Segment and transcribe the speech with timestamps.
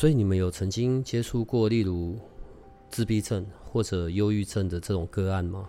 [0.00, 2.16] 所以你们有曾经接触过，例如
[2.88, 5.68] 自闭症或者忧郁症的这种个案吗？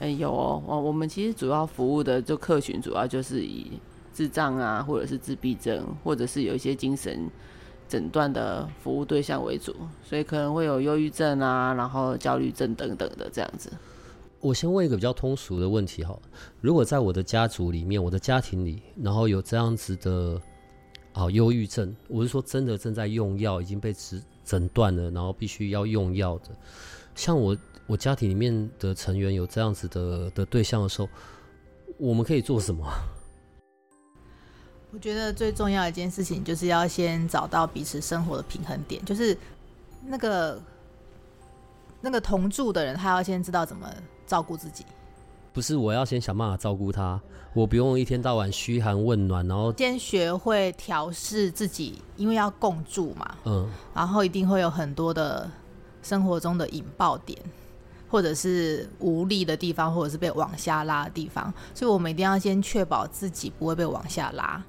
[0.00, 3.70] 哎，有哦，哦，我们其实主要服务的就客群，主要就是以
[4.12, 7.30] 智障啊，或者是自闭症，或者是有一些精神
[7.88, 9.72] 诊断的服务对象为主，
[10.02, 13.70] 所以可能会有忧郁症啊，然后焦虑症等等的这样子。
[14.40, 16.18] 我先问一个比较通俗的问题哈，
[16.60, 20.42] 如果在我的家族里面，我的家庭里，然后有这样子的。
[21.12, 26.50] 好，忧郁症，我是说真的正在用药，已经被诊诊断了，然后必须要用药的。
[27.16, 31.08] 像我我家庭里面的成员有这样子的的对象的时候，
[31.98, 32.86] 我们可以做什么？
[34.92, 39.36] 我觉得最重要一件事情就是要先找到彼此生活的平衡点，就是
[40.06, 40.62] 那个
[42.00, 43.92] 那个同住的人，他要先知道怎么
[44.26, 44.84] 照顾自己。
[45.58, 47.20] 不是我要先想办法照顾他，
[47.52, 55.50] 我不用一天到晚嘘寒问暖，然后先学会调试自己，因为要共住嘛，嗯，然后一定会有很多的
[56.00, 57.36] 生活中的引爆点，
[58.08, 64.62] 或者是无力的地方，或者是被往下拉的地方，所以我们一定要先确保自己不会被往下拉，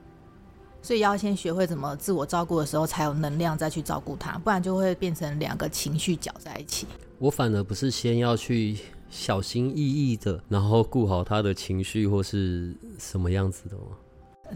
[0.82, 6.88] 所以要先学会怎么自我照顾的时候，才有能量再去照顾他，不然就会变成两个情绪搅在一起。
[7.20, 8.80] 我反而不是先要去。
[9.10, 13.98] 小心翼翼的，然后顾好他的情绪或是什么样子的吗？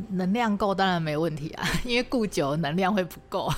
[0.09, 3.49] 能量够当然没问题啊， 因为顾久能量会不够。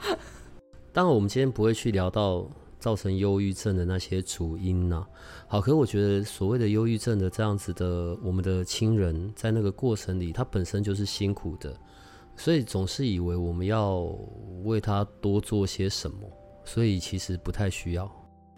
[0.92, 5.04] 当然，我们今天不会去聊到造成忧郁症的那些主因呐。
[5.46, 11.76] 好，可是我觉得所谓的忧郁症的这样子的，我们的亲人在那个过程里，他本身就是辛苦的，
[12.36, 14.16] 所以总是以为我们要
[14.64, 16.18] 为他多做些什么，
[16.64, 18.10] 所以其实不太需要。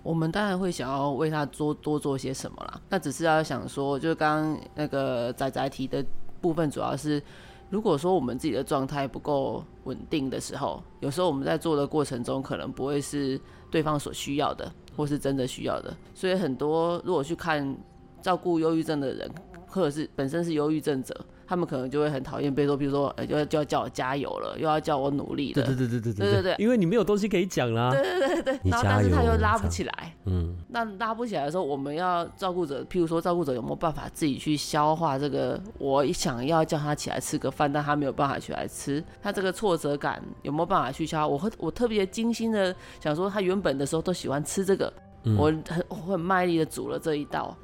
[0.03, 6.05] 我们当然会想要为他做多做些什么啦，那只是要想说，就刚刚那个仔仔提的
[6.41, 7.22] 部分，主要是
[7.69, 13.41] 如果说我们自己的状态不够稳定的时候，有时候我们在做的过程中，可能不会是
[13.71, 15.94] 对方所需要的，或是真的需要的。
[16.15, 17.77] 所以很多如果去看
[18.22, 19.31] 照顾忧郁症的人，
[19.70, 21.14] 或者是本身是忧郁症者，
[21.47, 25.54] 他们可能就会很讨厌被说，比如说，呃，就要就要叫我加油了，又要叫我努力了。
[25.54, 27.91] 对对对对对对对,對因为你没有东西可以讲啦。
[27.91, 30.14] 对对对对，然后但是他又拉不起来。
[30.26, 35.60] 嗯，那拉不起来的时候，我们要照顾者，譬如说照顾者有没有办法自己去消化这个？
[35.78, 41.26] 我想要叫他起来吃个饭，但他没有办法起来吃，他这个挫折感有没有办法去消化？
[41.26, 44.92] 我会我特别精心的想说，他原本的时候都喜欢吃这个，
[45.37, 47.56] 我很我很卖力的煮了这一道。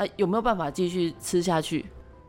[0.00, 1.84] 那有没有办法继续吃下去？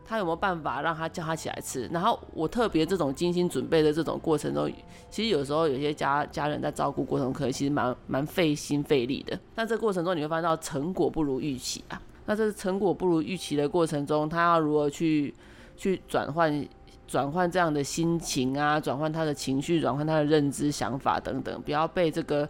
[0.06, 1.88] 他有没有办法让他叫他起来吃？
[1.90, 4.70] 然后我特别这种精心准备的这种过程中，
[5.10, 9.40] 其实有时候有些家家人在照顾过程中，可能其实蛮蛮费心费力的。
[9.56, 12.02] 但这过程中你会发现到成果不如预期啊。
[12.26, 15.34] 那这成果不如预期的过程中，他要如何去
[15.78, 16.68] 去转换
[17.08, 18.78] 转换这样的心情啊？
[18.82, 22.50] 转换他的情绪，转换他的认知、想法等等，不要被这个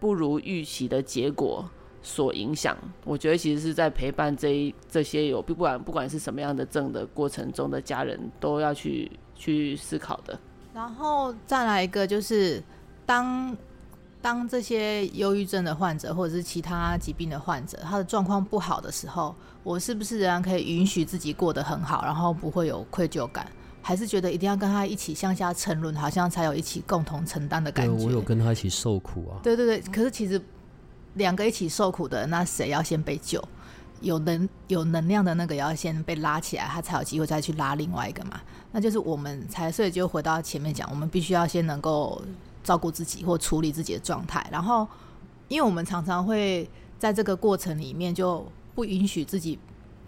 [0.00, 1.62] 不如预期的结果。
[2.06, 10.38] 所影响，我觉得其实是在陪伴这一这些有不管不管是什么样的症的过程中的家人都要去去思考的。
[10.72, 12.62] 然后再来一个就是，
[13.04, 13.56] 当
[14.22, 19.34] 当这些忧郁症的患者或者是其他疾病的患者，他的状况不好的时候，
[19.64, 23.50] 我是不是仍然可以允许自己过得很好，然后不会有愧疚感？
[23.82, 28.04] 还是觉得一定要跟他一起向下沉沦，好像才有一起共同承担的感觉？
[28.04, 29.42] 我有跟他一起受苦啊。
[29.42, 30.40] 对对对，可是其实。
[31.16, 33.42] 两个一起受苦的，那谁要先被救？
[34.02, 38.38] 有能有能量的那个要先被拉起来，他才有机会再去拉另外一个嘛。
[38.70, 42.20] 那就是我们才，所以就回到前面讲，我们必须要先能够
[42.62, 44.46] 照顾自己或处理自己的状态。
[44.52, 44.86] 然后，
[45.48, 46.68] 因为我们常常会
[46.98, 49.58] 在这个过程里面就不允许自己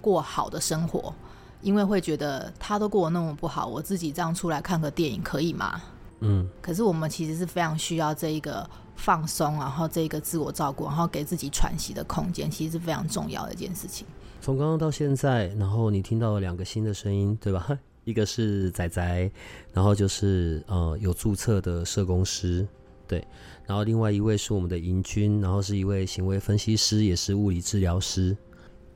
[0.03, 1.15] 过好的生活，
[1.63, 5.81] 因为会觉得他都过得那么不好，我自己这样出来看个电影可以吗？
[6.21, 6.47] 嗯。
[6.61, 8.69] 可是我们其实是非常需要这一个。
[8.99, 14.07] 放松，然后这个自我照顾，然后给自己喘息的空间，其实是非常重要的一件事情。
[14.43, 17.67] 从刚刚到现在，然后你听到了两个新的声音，对吧？
[18.05, 19.31] 一个是仔仔，
[19.73, 22.67] 然后就是呃有注册的社工师，
[23.07, 23.23] 对，
[23.67, 28.37] 然后另外一位是我们的银军，然后是一位行为分析师，也是物理治疗师。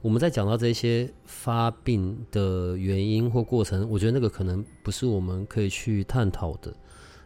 [0.00, 6.74] 我们在讲到这些发病的原因或过程，我觉得那个可能不是我们可以去探讨的，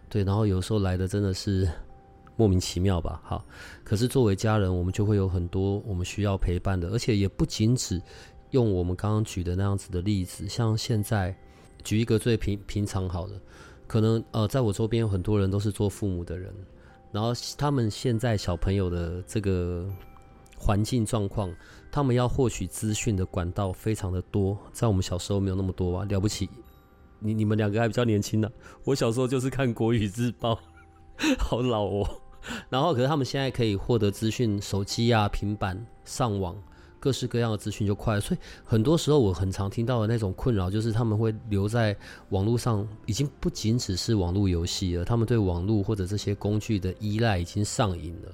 [0.08, 0.24] 对。
[0.24, 1.66] 然后有时候来的真的是
[2.36, 3.44] 莫名其妙吧，好。
[3.82, 8.00] 可是作为家人，我们就会有很多我们需要陪伴的，而且也不仅只
[8.50, 11.36] 用我们刚刚举的那样子的例子，像现在
[11.82, 13.40] 举一个最平平常好的，
[13.86, 16.52] 可能呃，在我周边有很多人都是做父母的人，
[17.10, 19.88] 然后他们现在小朋友的这个
[20.56, 21.52] 环境状况。
[21.88, 26.46] 他们要获取资讯的管道非常的多，在我们小时候没有那么多啊，了不起。
[27.20, 28.50] 你你们两个还比较年轻呢，
[28.84, 30.60] 我小时候就是看国语日报，
[31.38, 32.06] 好老哦。
[32.70, 36.56] 然后可是他们现在可以获得资讯，手机啊、平板、上网，
[37.00, 38.20] 各式各样的资讯就快。
[38.20, 41.96] 所以很多时候我很常听到的那种困扰，就是他们会留在
[42.30, 48.32] 网络上，已经不仅只是网络游戏了，他们对网络或者这些工具的依赖已经上瘾了。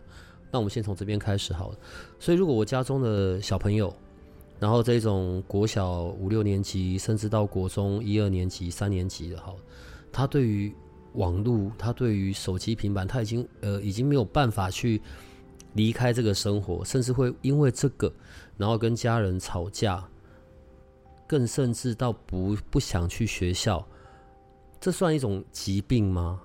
[0.51, 1.79] 那我们先从这边开始好了。
[2.21, 3.95] 所以，如果我家中的小朋友，
[4.61, 9.57] 然后这种国小五六年级，甚至到国中一二年级、三年级的，好，
[10.13, 10.73] 他对于
[11.15, 15.01] 网络，他对于手机、平板，他已经呃已经没有办法去
[15.75, 18.13] 离开这个生活，甚至会因为这个，
[18.57, 20.07] 然后跟家人吵架，
[21.27, 23.87] 更甚至到不不想去学校，
[24.81, 26.41] 这算一种疾病吗？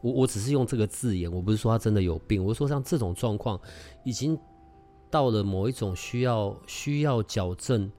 [0.00, 3.60] 我我只是用这个字眼，我不是说他真的有病，我是说像这种状况，
[4.04, 4.38] 已经
[5.10, 7.90] 到了某一种需要需要矫正，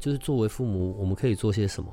[0.00, 1.90] 就是作为父母，我们可以做些什么？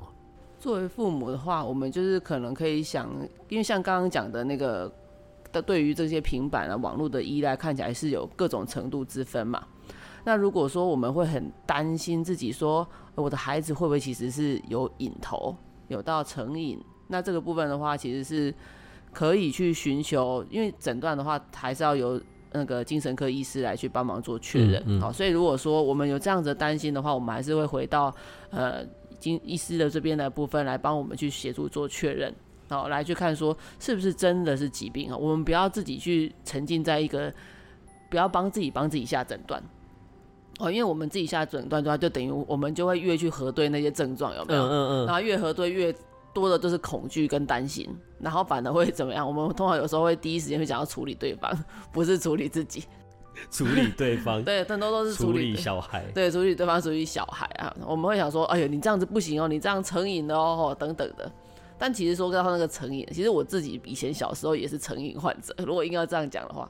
[0.59, 3.09] 作为父母的话，我们就是可能可以想，
[3.47, 4.91] 因为像刚刚讲的那个
[5.51, 9.63] 的，对于这些平板啊、网络的依赖，看起来是有各种程度之分嘛。
[10.25, 15.55] 那如果说我们会很担心自己说，我的孩子会不会其实是有瘾头，
[15.87, 16.79] 有到成瘾？
[17.07, 18.53] 那这个部分的话，其实是。
[19.11, 22.21] 可以去寻求，因为诊断的话还是要由
[22.51, 25.01] 那个精神科医师来去帮忙做确认。
[25.01, 28.13] 好，所以如果说我们有这样子的担心的话，我们还是会回到
[28.51, 28.85] 呃
[29.19, 32.33] 经医师的这边的部分来帮我们去协助做确认，
[32.69, 35.17] 好来去看说是不是真的是疾病啊？
[35.17, 37.31] 我们不要自己去沉浸在一个，
[38.09, 39.61] 不要帮自己帮自己下诊断
[40.59, 44.63] 哦，因为我们自己下诊断的话，就等于我们就会越去核对那些症状有没有？
[44.63, 45.93] 嗯嗯嗯，然后越核对越。
[46.31, 47.89] 多的就是恐惧跟担心，
[48.19, 49.27] 然后反而会怎么样？
[49.27, 51.51] 我们通常有时候会第一时间会想要处理对方，
[51.91, 52.83] 不是处理自己。
[53.51, 57.75] 处理对方， 对，很多都是处理小孩，对，处理对方，处理小孩啊。
[57.85, 61.31] 我们会想说，哎呦，你这样子不行哦，你这样成瘾了哦，等等的。
[61.77, 65.55] 但其实说到那个成瘾，其实我自己以前小时候也是成瘾患者。
[65.65, 66.69] 如果硬要这样讲的话，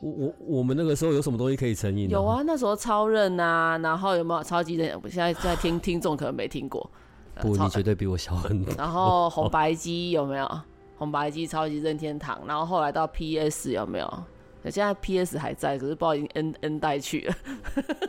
[0.00, 2.10] 我我我们那个时候有什么东西可以成瘾？
[2.10, 4.98] 有啊，那时候超人啊，然后有没有超级人？
[5.08, 6.90] 现在在听听众可能没听过。
[7.36, 8.74] 不，你绝对比我小很多。
[8.76, 10.60] 然后红白机有没有？
[10.98, 14.24] 红白机超级任天堂，然后后来到 PS 有没有？
[14.64, 17.34] 现在 PS 还在，可是不知道已经 N N 代去了，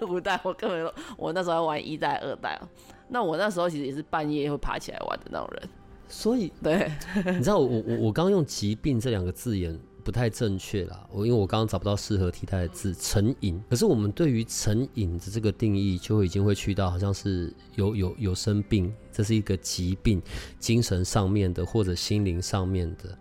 [0.10, 2.60] 五代我根本我那时候玩一代、二代
[3.08, 5.70] 那我那时候其实也是半夜会爬起来玩的那种人。
[6.08, 6.92] 所以，对，
[7.28, 9.80] 你知道我我我刚用疾病这两个字眼。
[10.04, 13.62] 不太正确啦，我因为我刚刚找不到适合替代的字，成瘾。
[13.70, 20.20] 可是我们对于成瘾的这个定义，就已经会去到好像是有有有生病，这是一个疾病，
[20.58, 23.16] 精神上面的或者心灵上面的。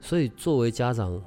[0.00, 1.22] 所以作为家长，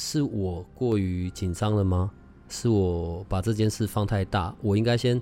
[0.00, 2.10] 是我过于紧张了吗？
[2.48, 4.52] 是我把这件事放太大？
[4.62, 5.20] 我应该先，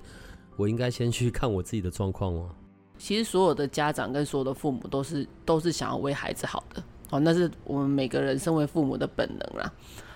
[0.57, 2.51] 我应该先去看我自己的状况吗？
[2.97, 6.81] 其实所有的家长跟所有的父母都是都是想要为孩子好的。
[7.11, 9.73] 哦，那是我们每个人身为父母的本能啦。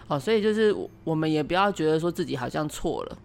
[0.06, 3.18] 哦，所以就是我们也不要觉得说自己好像错了，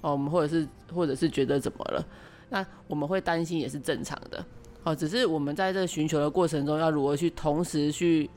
[0.00, 2.04] 哦，我们或者是或者是觉得怎么了，
[2.50, 4.44] 那我们会担心也是正常的。
[4.82, 8.28] 哦，只是我们在这寻求的过程中，要如何去同时去，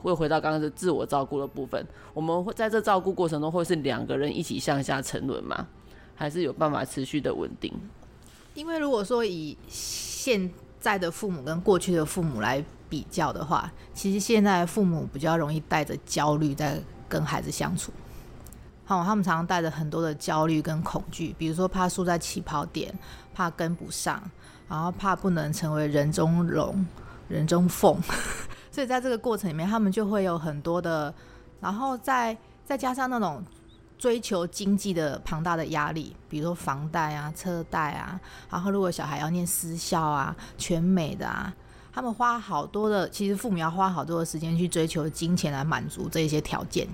[0.00, 1.86] 会回到刚刚的自我照顾的部分。
[2.14, 5.66] 我们会在这照顾过程中，会是两个人一起向下沉沦吗？
[6.14, 7.72] 还是有办法持续的稳定？
[8.54, 12.64] 因为如果说以现在的父母跟过去的父母来。
[12.90, 16.76] 比较的话，其实现在父母比较容易带着焦虑在
[17.08, 17.92] 跟孩子相处。
[18.84, 22.92] 好，他们常常带着很多的焦虑跟恐惧，比如说怕输在起跑点，
[23.32, 24.20] 怕跟不上，
[24.68, 26.84] 然后怕不能成为人中龙、
[27.28, 27.96] 人中凤。
[28.70, 31.12] 所以在这个过程里面，他们就会有很多的，
[31.60, 33.44] 然后再再加上那种
[33.98, 41.52] 追求经济的庞大的压力，比如说房贷啊、车贷啊，然后如果小孩要念私校啊、全美的啊。
[41.92, 46.86] 他们花好多的，其实父母要花好多的时间去追求金钱来满足这些条件。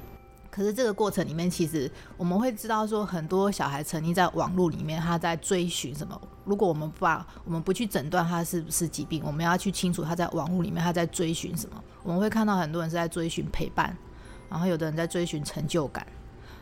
[0.57, 6.19] 可是这个过程里面，其实我们会知道说，很多小孩沉溺在网络里面，他在追寻什么？
[6.47, 11.85] 如果我们不把我们不去诊断他是不是疾病，我们要去清楚他在网络里面他在追寻什么。
[12.03, 13.95] 我们会看到很多人是在追寻陪伴，
[14.49, 16.07] 然后有的人在追寻成就感，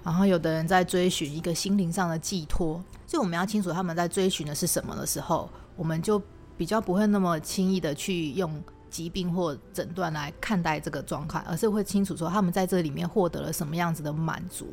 [0.02, 6.20] 然后有的人在追寻一个心灵上的寄托，所以我们要清楚他们在追寻的是什么的时候，我们就
[6.56, 8.60] 比较不会那么轻易的去用
[8.94, 14.68] 疾病或诊断来看待这个状况，而是会清楚说他们在这里面获得了什么样子的满足，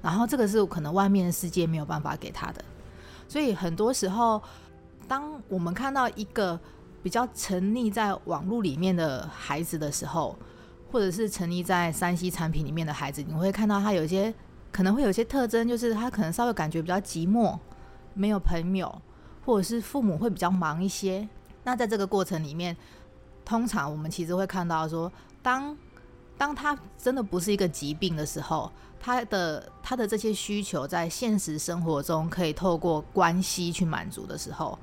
[0.00, 2.64] 然后这个是可能外面的世界没有办法给他的，
[3.26, 4.40] 所以很多时候，
[5.08, 6.56] 当我们看到一个
[7.02, 10.36] 比较沉溺在网络里面的孩子的时候，
[10.92, 14.32] 或者是沉溺在三 C 产品里面的孩子，你会看到他有些。
[14.74, 17.56] 可能会有些特征，就是他可能稍微感觉比较寂寞，
[18.12, 18.92] 没有朋友，
[19.46, 21.28] 或者是父母会比较忙一些。
[21.62, 22.76] 那在这个过程里面，
[23.44, 25.10] 通常我们其实会看到说，
[25.42, 25.76] 当
[26.36, 28.70] 当他真的不是一个疾病的时候，
[29.00, 34.78] 他的他的这些需求在现实生活中可以透过关系去满足的时候。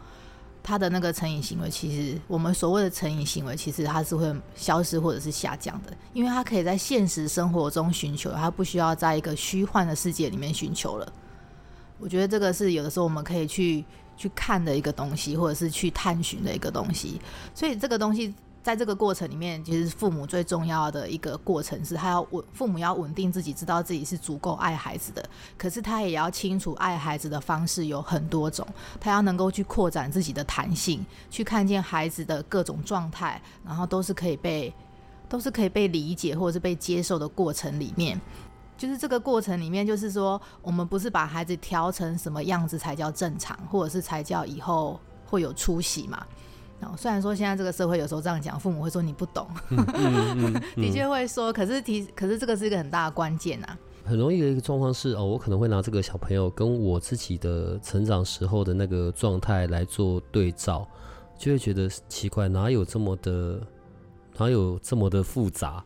[0.64, 11.14] 他的那个成瘾行为，其实我们所谓的成瘾行为，其实它是会消失或者是下降的，因为他可以在现实生活中寻求，他不需要在一个虚幻的世界里面寻求了。
[11.98, 13.84] 我觉得这个是有的时候我们可以去
[14.16, 17.20] 去看的一个东西，或者是去探寻的一个东西，
[17.56, 18.32] 所以这个东西。
[18.64, 25.28] 在这个过程里面，其实父母最重要的一个过程是，他要稳，父母要稳定自己，知道自己是足够爱孩子的。
[25.58, 28.68] 可是他也要清楚，爱孩子的方式有很多种，
[29.00, 34.72] 他要能够去扩展自己的弹性，去看见孩子的各种状态，然后都是可以被，
[35.28, 38.22] 都是可以被理解或者是被接受的过程里面。
[38.78, 46.26] 就是这个过程里面，就是说，我们不是把孩子调成什么样子才叫正常，或者是才叫以后会有出息嘛？
[46.98, 49.48] 虽然说现在这个社会有时候这样讲，父母会说你不懂，
[50.76, 51.52] 的确会说。
[51.52, 53.78] 可是提，可是这个是一个很大的关键啊。
[54.04, 60.88] 很容易的一个状况是哦，我可能会拿这个小朋友跟我自己的成长时候的那个状态来做对照，
[61.38, 63.62] 就会觉得奇怪，哪有这么的，
[64.38, 65.84] 哪有这么的复杂？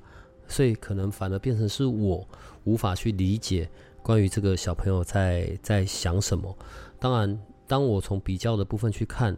[0.48, 2.26] 所以可能反而变成是我
[2.64, 3.70] 无法去理解
[4.02, 6.56] 关于这个小朋友在在想什么。
[7.00, 9.36] 当然，当我从比较的部分去看。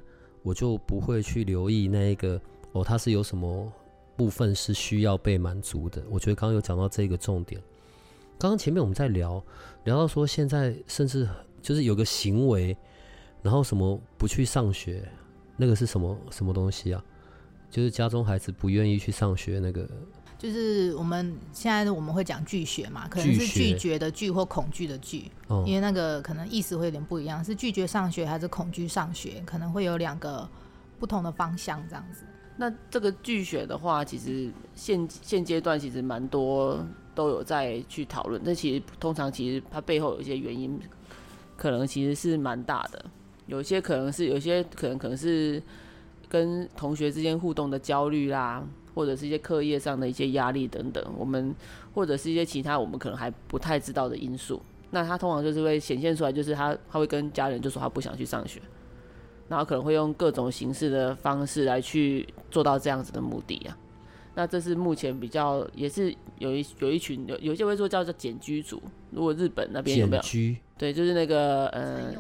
[0.48, 2.40] 我就不会去留意那一个
[2.72, 3.70] 哦，他是有什么
[4.16, 6.02] 部分是需要被满足的。
[6.10, 7.62] 我觉得刚刚有讲到这个重点。
[8.40, 9.44] 刚刚前面我们在聊
[9.84, 11.28] 聊到说，现在甚至
[11.62, 12.76] 就是有个行为，
[13.42, 15.04] 然后什么不去上学，
[15.58, 17.04] 那个是什么什么东西啊？
[17.70, 19.86] 就是家中孩子不愿意去上学那个。
[20.38, 25.32] 就是我们现在我们会讲拒学嘛，可能是拒绝的拒或恐惧的拒，
[25.66, 30.48] 因为那个可能意思会有点不一样，是拒绝上学还是恐惧上学，可能会有两个
[31.00, 32.24] 不同的方向这样子。
[32.56, 40.80] 那这个拒学的话，其实现现阶段其实蛮多都有在去讨论，但其实通常其实它背后有一些原因，
[41.56, 43.04] 可能其实是蛮大的，
[43.48, 45.62] 有一些可能是有些可能可能是
[46.30, 48.64] 跟同学之间互动的焦虑啦。
[48.98, 51.54] 或者是一些课业上的一些压力等等，我们
[51.94, 58.60] 或者是一些其他我们可能还不太知道的因素，那他通常就是会显现出来，就是他他会跟家人就说他不想去上学，
[59.48, 63.78] 然后可能会用各种形式的方式来去做到这样子的目的啊。
[64.34, 70.24] 那这是目前比较也是有一有一群有有些会说叫做简居族，如果日本那边有没有？
[70.24, 72.14] 居对，就是那个呃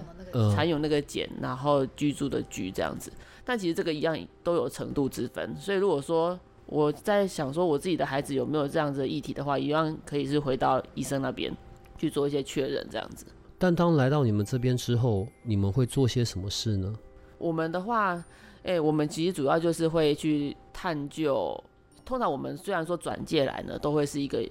[0.54, 3.12] 蚕蛹那个茧，然后居住的居这样子。
[3.46, 11.52] 但其实这个一样都有程度之分，所以如果说我在想说，我自己的孩子有没有这样子的议题的话，一样可以是回到医生那边
[11.98, 13.26] 去做一些确认，这样子。
[13.58, 16.94] 但当来到你们这边之后，你们会做些什么事呢？
[17.38, 18.24] 我们的话，
[18.64, 21.58] 哎，我们其实主要就是会去探究。
[22.06, 24.46] 通常我们虽然说转介来呢，都会是一个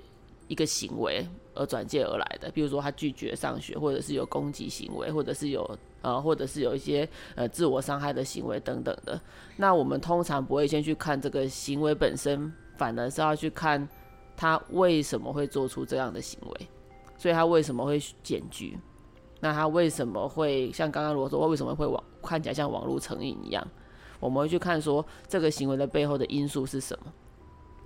[0.49, 5.79] 一个行为而转介而来的，比如说他拒绝上学，或者是有攻击行为，或者是有。
[6.07, 9.21] 呃，或者是有一些呃自我伤害的行为等等的，
[9.57, 13.89] 那我们通常不会先去看这个行为本身，反而是要去看
[14.37, 16.69] 他为什么会做出这样的行为，
[17.19, 18.79] 所以他为什么会检举？
[19.41, 23.67] 那他为什么会像刚刚罗说，为什么会网看起来像网络成瘾一样？
[24.21, 27.13] 我们会去看说这个行为的背后的因素是什么？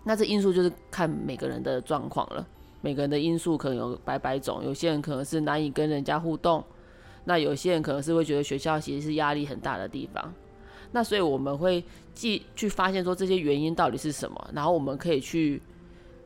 [0.04, 2.46] 那这因素就是看每个人的状况了，
[2.82, 6.62] 每个人的因素可能有百百种，有些人可能是难以跟人家互动。
[7.30, 10.34] 那有些人可能是会觉得学校其实是压力很大的地方，
[10.90, 15.62] 那所以我们会既去发现说这些原因到底是什么，然后我们可以去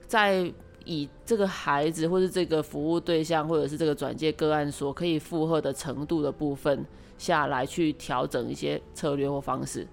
[0.07, 0.51] 在
[0.87, 6.83] 以这个孩子或是这个服务对象或者是这个转介个案所可以负荷的程度的部分
[7.19, 9.87] 下来去调整一些策略或方式。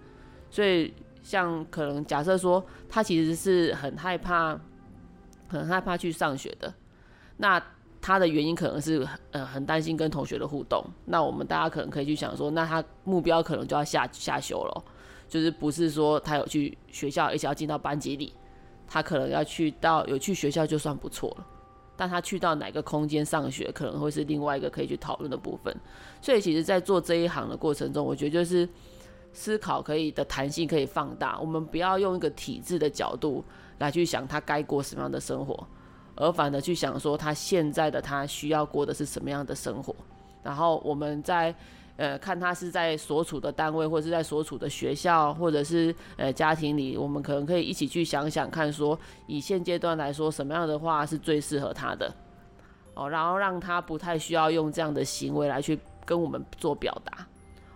[0.49, 4.57] 所以像可能假设说他其实是很害怕，
[5.49, 6.73] 很害怕去上学的，
[7.35, 7.61] 那。
[8.01, 14.83] 他的原因可能是呃很担心跟同学的互动，那我们大家可能可以去想说，那他目标可能就要下下修了，
[15.27, 18.33] 就是不是说他有去学校，而且要进到班级里，
[18.87, 21.47] 他可能要去到有去学校就算不错了。
[21.97, 25.75] 但他去到哪个空间上学，可能会是另外一个可以去讨论的部分。
[26.19, 28.67] 所以，其实，在做这一行的过程中，我觉得就是
[29.33, 31.39] 思考可以的弹性可以放大。
[31.39, 33.43] 我们不要用一个体制的角度
[33.77, 35.67] 来去想他该过什么样的生活，
[36.21, 39.95] 而反的去想说他现在的他需要过的是什么样的生活。
[40.43, 41.53] 然后我们在。
[41.97, 48.97] 呃，看他是在所处的单位，或者是在所处的学校，或者是呃家庭里，我们可能可以一起去想想看，说
[49.27, 52.11] 以现阶段来说，什么样的话是最适合他的
[52.95, 57.27] 哦，然后让他不太需要用这样的行为来去跟我们做表达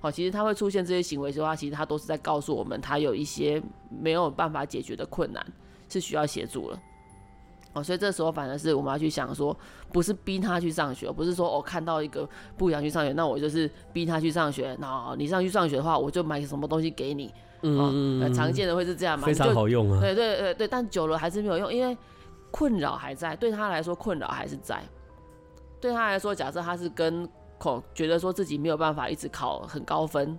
[0.01, 0.11] 哦。
[0.11, 5.45] 其实他会出现这些行为的话，其实他都是在告诉我们，他有一些没有办法解决的困难，
[5.87, 6.79] 是需要协助了。
[7.75, 9.55] 哦，所以这时候反而是我们要去想说，
[9.91, 12.27] 不是逼他去上学，不是说我看到一个
[12.57, 14.75] 不想去上学，那我就是逼他去上学。
[14.79, 17.31] 那你上去上学的话，我就买什么东西给你。
[17.61, 19.27] 嗯嗯常见的会是这样嘛？
[19.27, 19.99] 非常好用啊。
[19.99, 21.97] 对对对对，但久了还是没有用，因为
[22.49, 24.81] 困扰还在，对他来说困扰还是在。
[25.81, 27.27] 对他来说，假设他是跟
[27.57, 30.37] 恐觉得说自己没有办法一直考很高分，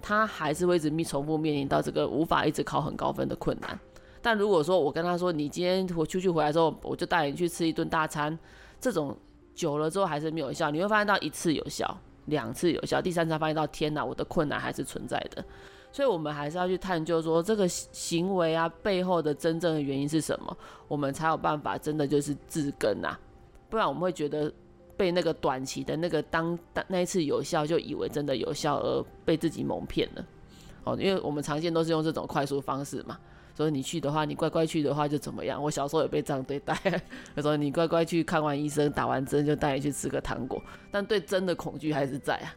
[0.00, 3.78] 他还是会一直面重复面临到这个无法一直考很高分的困难。
[4.22, 8.38] 但如果说我跟他说，你今天我出去回来之后，我就带你去吃一顿大餐，
[8.78, 9.16] 这种
[9.54, 15.42] 久了之后还是没有效，你会发现到一次有效，两次有效，第三次发现到天哪，我的困难还是存在的，
[15.90, 23.18] 所以我们还是要去探究说这个行为啊背后的真正的原因是什么，我们才有办法真的就是治根啊，
[23.68, 24.52] 不然我们会觉得
[24.98, 26.58] 被那个短期的那个当
[26.88, 30.26] 那一次有效就以为真的有效而被自己蒙骗了，
[30.84, 33.18] 哦，因为我们常见都是用这种快速方式嘛。
[33.60, 35.62] 说你去的话，你乖乖去的话就怎么样？
[35.62, 36.74] 我小时候也被这样对待。
[37.36, 40.62] 他说你乖乖去看完医生，打完针就带你去吃个糖果。
[40.90, 42.54] 但对针的恐惧还是在啊，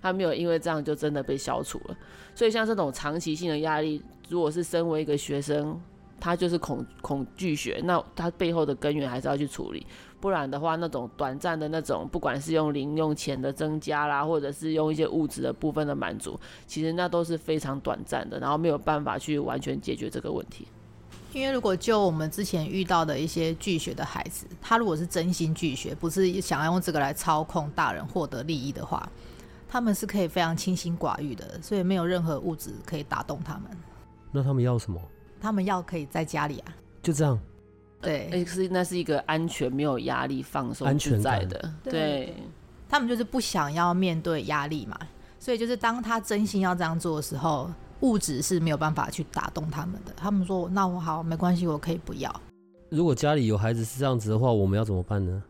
[0.00, 1.96] 他没有因为这样就真的被消除了。
[2.36, 5.80] 所以像这种长期性的压力，如果是身为一个学生，
[6.20, 9.84] 他就是恐恐惧学，那他背后的根源还是要去处理。
[10.24, 20.66] 不然的话，那种短暂的那种，不管是用零用钱的增加啦，或者是用一些物质的部分的满足，其实那都是非常短暂的，然后没有办法去完全解决这个问题。
[21.34, 29.06] 因为如果就我们之前遇到的一些拒学的孩子，他如果是真心拒学，不是想要用这个来操控大人获得利益的话，
[29.68, 33.64] 他们是可以非常清心寡欲的，所以没有任何物质可以打动他们。
[34.32, 34.98] 那他们要什么？
[35.38, 37.38] 他们要可以在家里啊，就这样。
[38.04, 41.72] 对，是那是一个安全、没有压力、放松、自在的。
[41.82, 42.34] 对，
[42.88, 44.98] 他们就是不想要面对压力嘛，
[45.40, 50.12] 所以就是当他真心要这样做的时候，物质是没有办法去打动他们的。
[50.16, 52.40] 他们说：“那我好，没关系，我可以不要。”
[52.90, 55.42] 如果家里有孩子是这样子的话，我们要怎么办呢？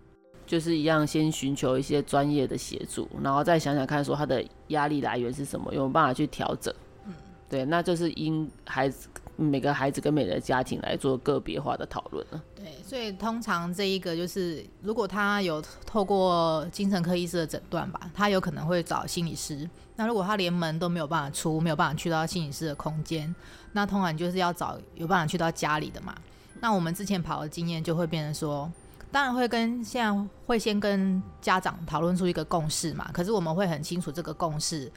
[0.47, 6.73] 就是一样，先寻求一些专业的协助，然后再想想看，说他的压力来源是什么，有没有办法去调整。
[7.07, 7.15] 嗯，
[7.49, 9.09] 对，那就是因孩子。
[9.37, 12.43] 每个孩子跟每个家庭来做个别化的讨论了。
[12.55, 19.69] 对，所以通常这一个就是，如果他有透过精神科医师的诊断吧，他有可能会找心理师。
[19.97, 23.33] 那如果他连门都没有办法出，没有办法去到心理师的空间，
[23.73, 26.15] 那通常就是要找有办法去到家里的嘛。
[26.61, 28.71] 那我们之前跑的经验就会变成说，
[29.11, 33.11] 当然会跟现在会先跟家长讨论出一个共识嘛。
[33.13, 34.91] 可是我们会很清楚这个共识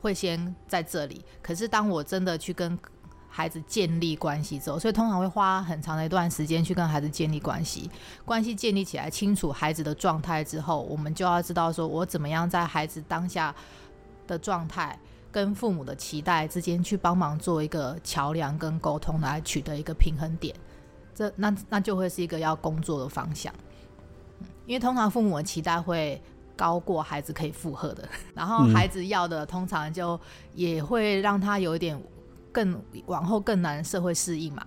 [0.00, 1.22] 会先在这里。
[1.42, 2.78] 可是当我真的去跟
[3.30, 7.88] 孩子建立关系之后，所以通常会花很长的一段时间去跟孩子建立关系。
[8.24, 13.54] 关系建立起来，清楚孩子的状态之后，我们就要知道说，我怎么样在孩子当下
[14.26, 14.98] 的状态
[15.30, 20.54] 跟父母的期待之间去帮忙做一个桥梁跟沟通，来取得一个平衡点。
[21.14, 23.52] 这那那就会是一个要工作的方向。
[24.66, 26.20] 因为通常父母的期待会
[26.56, 30.18] 高过孩子可以负荷的，然后孩子要的通常就
[30.54, 32.00] 也会让他有一点。
[32.58, 34.66] 更往后更难社会适应嘛，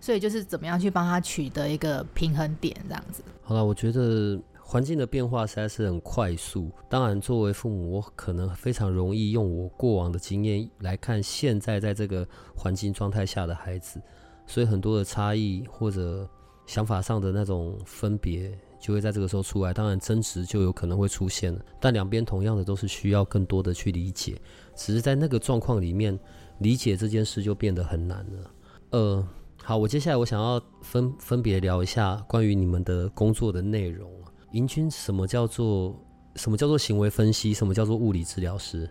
[0.00, 3.22] 所以就是怎么样去帮他取得一个平衡点，这样子。
[3.42, 6.70] 好了，我觉得环境的变化实在是很快速。
[6.88, 14.00] 当然，作为父母，我可能非常容易用我过往的经验来看现在在这个环境状态下的孩子，
[14.46, 16.26] 所以很多的差异或者
[16.66, 19.74] 想法上的那种分别就会在这个时候出来。
[19.74, 21.60] 当然，争执就有可能会出现了。
[21.78, 24.40] 但两边同样的都是需要更多的去理解，
[24.74, 26.18] 只是在那个状况里面。
[26.60, 28.50] 理解这件事就变得很难了。
[28.90, 29.28] 呃，
[29.62, 34.10] 好，我接下来我想要分分别聊一下关于你们的工作的内容。
[34.52, 35.94] 营军，什么叫做
[36.36, 37.52] 什么叫做行为分析？
[37.52, 38.88] 什么叫做物理治疗师？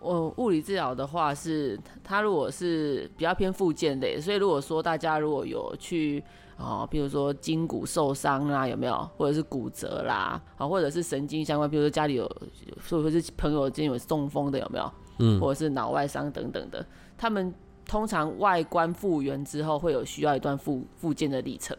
[0.00, 6.22] 我物理治疗的话，是它如果是比较偏附件类，所以如果说大家如果有去
[6.56, 9.08] 啊，比如说筋骨受伤啦，有没有？
[9.16, 12.26] 或者是骨折啦，啊，或者是神经相关，比如说家里有，
[12.90, 14.92] 或者是朋友间有中风的，有没有？
[15.18, 16.84] 嗯，或者是脑外伤等等的，
[17.16, 17.54] 他们
[17.86, 21.76] 通常外观复原之后会有需要一段复复健的历程，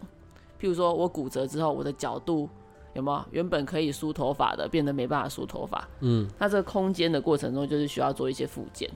[0.59, 2.49] 譬如说我骨折之后，我的角度
[2.93, 5.87] 有没有原本可以梳头发的，变得没办法梳头发？
[5.99, 8.89] 嗯，那这个空间的过程中，就是需要做一些复健，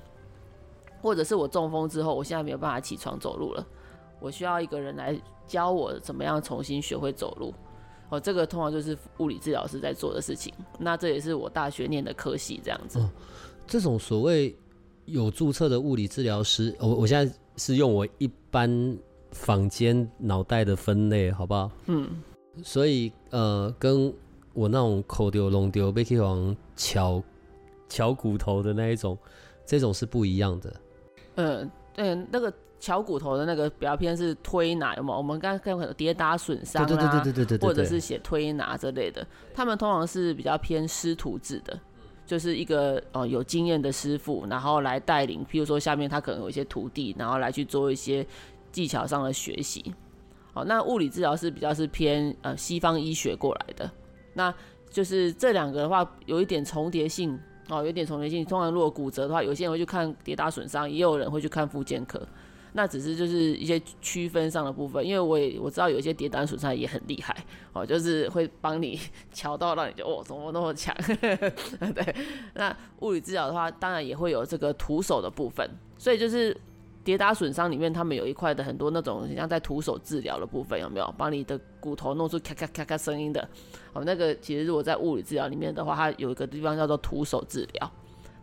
[1.02, 3.63] 或者是我中风之后，我现在没有办法起床走路了，
[4.21, 7.53] 我需要一个人来教我怎么样重新学会走路。
[8.10, 10.53] 哦，这个通常就是物理治疗师在做的事情。
[10.77, 12.99] 那这也是我大学念的科系，这样子。
[13.65, 14.53] 这种所谓
[15.05, 18.97] 有注册的物理治疗师，我我现在是用我一般
[19.31, 21.71] 坊间脑袋的分类，好不好？
[21.86, 22.21] 嗯。
[22.62, 24.13] 所以呃，跟
[24.53, 27.23] 我那种口丢龙丢被 K 王敲
[27.88, 29.17] 敲骨头的那一种，
[29.65, 30.75] 这种是不一样的。
[31.36, 32.53] 嗯，对，那个。
[32.82, 35.13] 敲骨头的那个比较偏是推拿，有有？
[35.13, 37.24] 我们刚刚看可能跌打损伤啊，
[37.62, 41.80] 或者是写推拿之类的，他们通常是比较偏师徒制的，
[42.26, 48.26] 就是一个哦有经验的师傅，然后来带领，譬如说下面他可能有一些徒弟，然后来去做一些
[48.72, 49.94] 技巧上的学习。
[50.52, 53.89] 好，那物理治疗是比较是偏呃西方医学过来的，
[54.34, 54.52] 那
[54.89, 57.39] 就是这两个的话有一点重叠性
[57.70, 58.44] 哦，有点重叠性。
[58.44, 62.20] 通常如果骨折的话，有些人会去看跌打损伤，也有人会去看复健科。
[62.73, 67.36] 那只是就是一些区分上的部分，因为我也我知道有一些跌打损伤也很厉害
[67.73, 68.99] 哦，就是会帮你
[69.34, 70.95] 瞧到让你就哦怎么那么强，
[71.93, 72.15] 对。
[72.53, 76.55] 那物理治疗的话，当然也会有这个徒手的部分，所以就是
[77.03, 83.47] 跌打损伤里面，他们有一块的很多那种像在徒手治疗的部分，有没有帮你的骨头弄出咔咔咔咔声音的？
[83.93, 87.91] 哦，那个其实如果在物理治疗里面的话，它有一个地方叫做徒手治疗。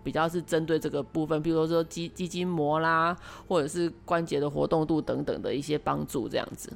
[0.08, 3.14] 比较是针对这个部分，比如说肌肌筋膜啦，
[3.46, 6.72] 或者是关节的活动度等等的一些帮助，这样子。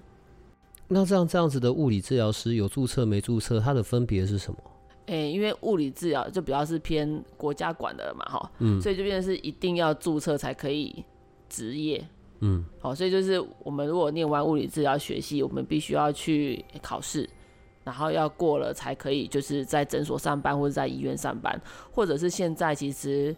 [0.86, 4.58] 那这样这样子的物理治疗师有注册没注册，它的分别是什么？
[5.06, 11.02] 诶，因为物理治疗就比较是偏国家管的嘛，哈，嗯，所以就变成是一定要注册才可以
[11.48, 12.06] 执业，
[12.40, 17.26] 嗯，好，所以就是我们如果念完物理治疗学系，我们必须要去考试。
[17.84, 23.34] 然后要过了才可以，就是在诊所上班或者在医院上班，或者是现在其实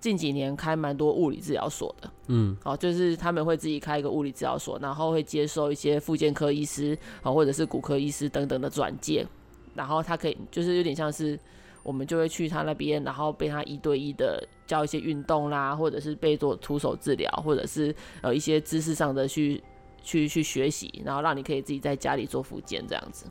[0.00, 9.26] 近几年开蛮多物理治疗所的，嗯，哦，就是他们会自己开一个物理治疗所，然后会接受一些复健科医师啊，或者是骨科医师等等的转介，
[9.74, 11.36] 然后他可以就是有点像是
[11.82, 19.60] 我们就会去他那边，然后被他一对一的教一些运动啦，或者是被做徒手治疗，或者是呃一些知识上的去
[20.04, 23.26] 去去学习，然后让你可以自己在家里做复健这样子。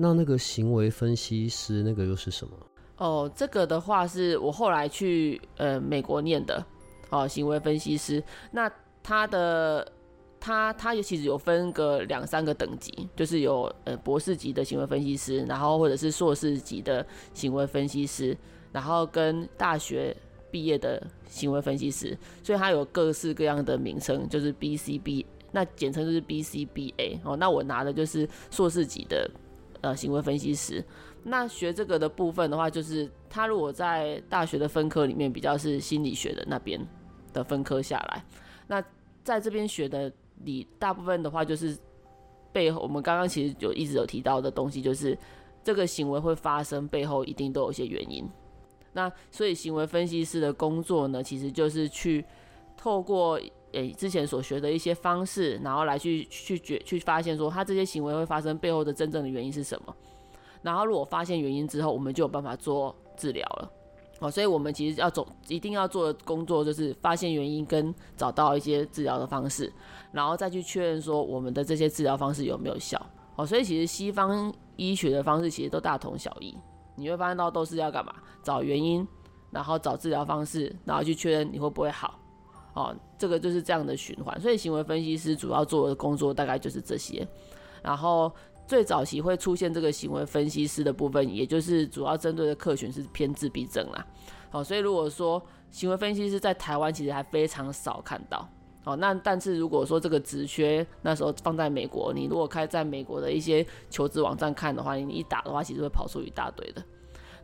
[0.00, 2.56] 那那个行为分析师那个又是什么？
[2.96, 6.64] 哦，这个的话是我后来去呃美国念的
[7.10, 8.22] 哦，行为分析师。
[8.50, 8.70] 那
[9.02, 9.86] 他的
[10.40, 18.34] 他他也其实有分个两三个等级，就是有呃博士级的行为分析师，然后或者是硕士级的行为分析师，
[18.72, 20.16] 然后跟大学
[20.50, 27.36] 毕业的行为分析师，所以他有各式各样的名称，就是 B C B，那简称就是 B C B A 哦。
[27.36, 29.30] 那我拿的就是硕士级的。
[29.82, 30.84] 呃，行为分析师，
[31.22, 36.78] 那学这个的部分的话，就是他如果在大学的分科里面比较是心理学的那边
[37.32, 38.24] 的分科下来，
[38.66, 38.84] 那
[39.24, 40.12] 在这边学的
[40.44, 41.76] 你大部分的话，就是
[42.52, 45.16] 背后我们刚刚其实就一直有提到的东西，就是
[45.64, 48.28] 这个行为会发生背后一定都有一些原因。
[48.92, 52.24] 那所以行为分析师的工作呢，其实就是去
[52.76, 53.40] 透过。
[53.72, 59.94] 诶，之前所学的一些方式，然后来去去觉去发现说他这些行为会发生背后的真正的原因是什么。
[60.62, 63.70] 然后如果发现原因之后，我们就有办法做治疗了。
[64.20, 69.72] 哦，所以我们其实要走一定要做的工作就是发现原因跟找到一些治疗的方式，
[70.12, 73.00] 然后再去确认说我们的这些治疗方式有没有效。
[73.36, 76.54] 哦，所以其实西方医学的方式其实都大同小异。
[76.96, 78.12] 你会发现到都是要干嘛？
[78.42, 79.06] 找原因，
[79.50, 82.18] 然后找治疗方式，然后去确认你会不会好。
[82.74, 87.26] 哦，这个就是这样的循环，所以行为分析师主要做的工作大概就是这些。
[87.82, 88.30] 然后
[88.66, 94.06] 最早期会出现这个行为分析师的部分，也就是主要针对的客群是偏自闭症啦。
[94.50, 98.48] 好，所以如果说行为分析师在台湾其实还非常少看到。
[98.84, 106.82] 哦，那但是如果说这个职缺那时候放在美国，你如果开在美国的一些求职网站看的话，你一打的话，其实会跑出一大堆的。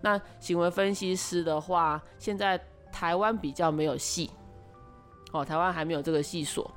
[0.01, 2.59] 那行为分析师的话，现在
[2.91, 4.31] 台湾比较没有戏。
[5.41, 6.71] 哦，台湾还没有这个系所，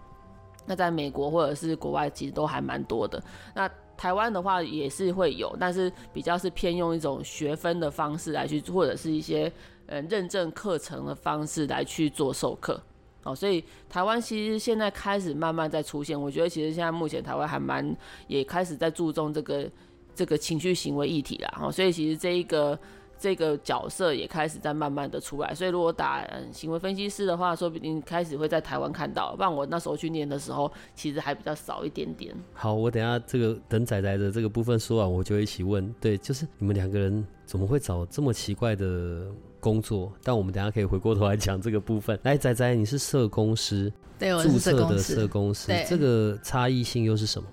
[0.66, 3.22] 那在美国或者是国外其实都还蛮多的。
[3.54, 9.52] 那台湾的话也是会有，但是比较是偏用一种学分的方式来去，或者是一些
[9.88, 12.82] 呃认证课程的方式来去做授课。
[13.24, 17.94] 哦，所以台湾其实现在开始慢慢在出现，我觉得其实现在目前台湾还蛮
[18.28, 19.70] 也开始在注重这个
[20.16, 21.60] 这个情绪行为议题啦。
[21.62, 22.80] 哦，所以其实这一个
[23.20, 29.36] 这个角色也开始在慢慢的出来，所以如果打行为分析师的话，说不定开始会在台湾看到。
[29.36, 32.34] 不然我那时候去念的时候，其实还比较少一点点。
[32.54, 35.94] 好，我等下这个等仔仔的这个部分说完，我就一起问。
[36.00, 39.28] 对，就是你们两个人怎么会找这么奇怪的
[39.60, 40.12] 工作？
[40.24, 42.18] 但我们等下可以回过头来讲这个部分。
[42.24, 47.50] 来，仔仔，你是社工师，对，我是注册的社工师，这个差异性又是什么？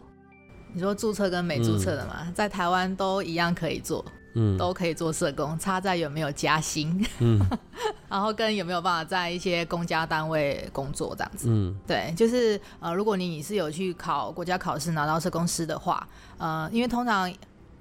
[0.72, 4.04] 你说注册跟没注册的嘛，在台湾都一样可以做。
[4.38, 7.40] 嗯，都可以做社工，差在有没有加薪，嗯，
[8.06, 17.32] 然后跟有没有办法在一些公家单位工作这样子，嗯，对，就是呃，如果你是有去考国家考试拿到社工师的话，呃，因为通常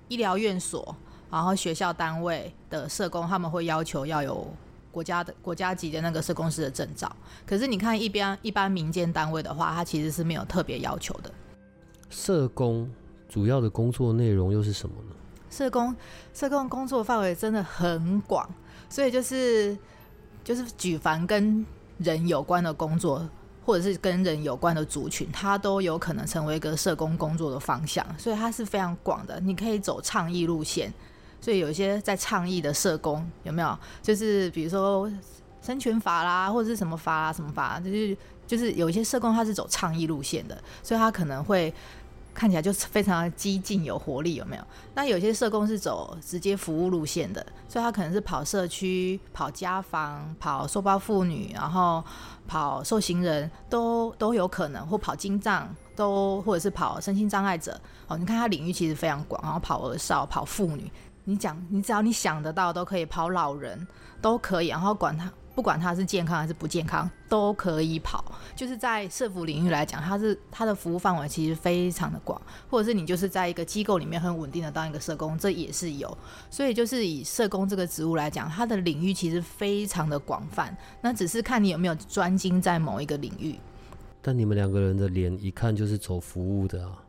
[0.07, 0.95] 医疗院所，
[1.29, 4.47] 然后学校单位的社工他们会要求要有
[4.91, 7.13] 国家的国家级的那个社工师的证照，
[7.45, 11.29] 可是你看一边一般民间单位的话，它其实是没有特别要求的。
[12.09, 12.89] 社工
[13.27, 15.14] 主要的工作内容又是什么呢？
[15.55, 15.95] 社工，
[16.33, 18.45] 社工工作范围真的很广，
[18.89, 19.77] 所以就是
[20.43, 21.65] 就是举凡跟
[21.99, 23.25] 人有关的工作，
[23.65, 29.39] 或者是跟人有关的族群，它都有可能成为一个社工工作的方向，所以它是非常广的。
[29.39, 30.93] 你可以走倡议路线，
[31.39, 33.79] 所以有一些在倡议的社工有没有？
[34.01, 35.09] 就是比如说
[35.61, 41.73] 生权法啦，或者是什么法啊，什么法，就是就是有一些社工他是走倡议路线的，所以他可能会。
[42.35, 44.63] 看起来就非常的激进有活力，有没有？
[44.93, 52.03] 那有些社工是走直接服务路线的，所以他可能是跑社区、跑家访、跑受暴妇女，然后
[52.45, 57.79] 跑受刑人，都都有可能，或跑精障，都或者是跑身心障碍者。
[58.07, 60.91] 哦，你看他领域其实非常广，然后跑儿少、跑妇女，
[61.23, 63.87] 你讲你只要你想得到都可以跑老人，
[64.21, 65.31] 都可以，然后管他。
[65.55, 68.23] 不管他是健康还是不健康，都可以跑。
[68.55, 72.39] 就是在社服领域来讲，它是它的服务范围其实非常的广，
[72.69, 76.15] 或者是你就是在一个机构里面很稳定的当一个社工，这也是有。
[76.49, 80.75] 所以就是以社工这个职务来讲，它的领域其实非常的广泛。
[81.01, 83.55] 那只是看你有没有专精在某一个领域。
[84.21, 87.04] 但你们两个人的脸一看就是走服务的啊，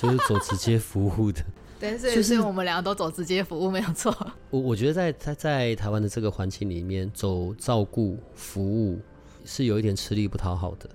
[0.00, 1.44] 就是走直接服务的。
[1.80, 4.12] 对，所以是我们两个都走直接服务没有错。
[4.50, 8.98] 我我觉得在在在台湾的这个环境里面，走照顾服务
[9.44, 10.90] 是有一点吃力不讨好的。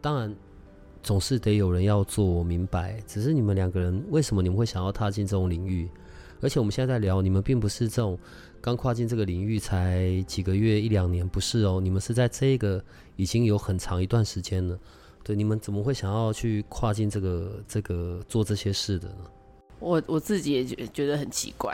[0.00, 0.32] 当然，
[1.02, 3.02] 总是得有人要做，我明白。
[3.04, 5.88] 只是你们两个人为什么你们会想要踏进这种领域？
[6.40, 8.16] 而且我们现在在聊，你们并不是这种
[8.60, 12.80] 刚跨进这个领域才几个月一两年，不是哦，你们是在这个
[13.16, 14.78] 已经有很长一段时间了。
[15.24, 19.24] 对，你们怎么会想要去跨进这个这个做这些事的呢？
[19.80, 21.72] 我我自己也觉觉得很奇怪，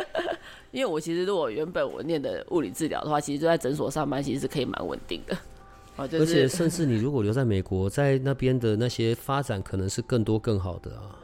[0.70, 5.36] 因为我其实如果原本我念的物理治疗的话，其实就在诊所上班，其实是可以蛮稳定的。
[5.96, 11.16] 而且甚至你如果留在美国，在那边的那些发展可能是更多更好的啊。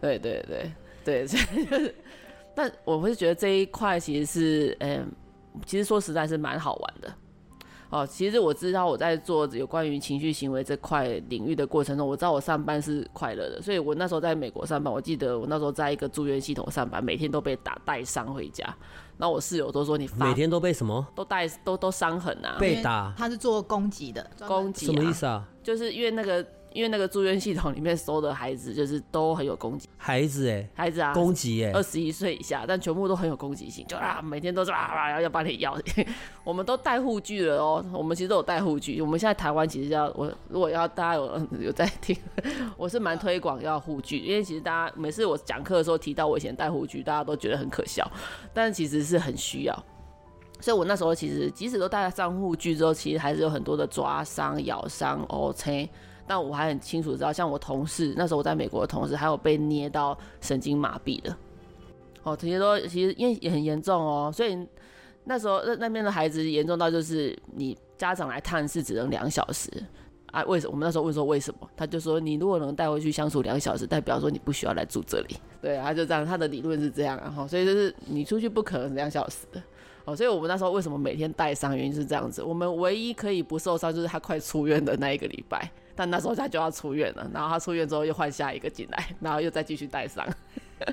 [0.00, 0.72] 对对对
[1.04, 1.94] 对，
[2.54, 5.06] 但我会觉得这一块其实是，嗯，
[5.66, 7.14] 其实说实在是蛮好玩的。
[7.90, 18.64] 哦，其实我知道我在做有关于情绪行为这块领域的过程中，我知道我上班是快乐的，所以我那时候在美国上班，我记得我那时候在一个住院系统上班，每天都被打带伤回家，
[19.16, 21.04] 那我室友都说你每天都被什么？
[21.14, 22.56] 都带都都伤痕啊？
[22.60, 23.12] 被打？
[23.18, 25.44] 他是做攻击的，攻击什么意思啊？
[25.62, 26.46] 就是因为那个。
[26.72, 35.76] 因为那个住院系统里面收的孩子就是都很有攻击，孩子哎，孩子啊，攻击哎，二十一岁以下，但全部都很有攻击性，就啊，每天都是啊啊要要把你咬。
[36.44, 39.00] 我们都带护具了哦，我们其实都有带护具。
[39.00, 42.16] 我们现在台湾其实要我如果要大家有有在听，
[42.76, 48.08] 我是蛮推广要护具，因为其实大家每次我讲课的时候提到我以前带护具，大家都觉得很可笑，
[48.54, 49.84] 但其实是很需要。
[50.60, 55.88] 所以我那时候其实即使都带了上护具之后，其实还是有很多的抓伤、咬伤、哦切。
[56.26, 61.36] 但我还很清楚知道，像我同事那时候我在美国的同事，还有被捏到神经麻痹的，
[62.22, 64.66] 哦，这些都其实因为也很严重哦，所以
[65.24, 69.70] 那时候那那边的孩子严重到就是你家长来探视只能两小时
[70.32, 70.42] 啊？
[70.44, 70.72] 为什么？
[70.72, 71.68] 我们那时候问说为什么？
[71.76, 75.36] 他就说你如果能带回去相处两小时，代表说你不需要来住这里。
[75.60, 79.62] 对，他就这样，他的理论是这样，然后所以就是你出去不可能两小时的。
[80.06, 81.76] 哦，所以我们那时候为什么每天带伤？
[81.76, 85.70] 原因是这样子，我们唯一可以不受伤就是他快出院的那一个礼拜。
[85.94, 90.26] 但那时候他就要出院了，然后他出院之后又换下一个进来， 然后又再继续带伤。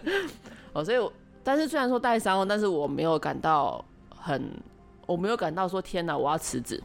[0.73, 1.11] 哦，所以，
[1.43, 4.51] 但是虽然说带伤，但是我没有感到很，
[5.05, 6.81] 我没有感到说天哪，我要辞职。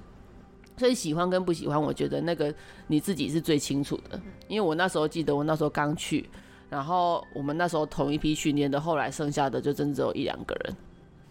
[0.79, 2.53] 所以喜欢跟不喜欢，我觉得那个
[2.87, 4.19] 你自己是最清楚的。
[4.49, 6.29] 因为我那时候记得，我那时候刚去，
[6.71, 10.75] 然后我们那时候同一批训练的，后来剩下的就真只有一两个人，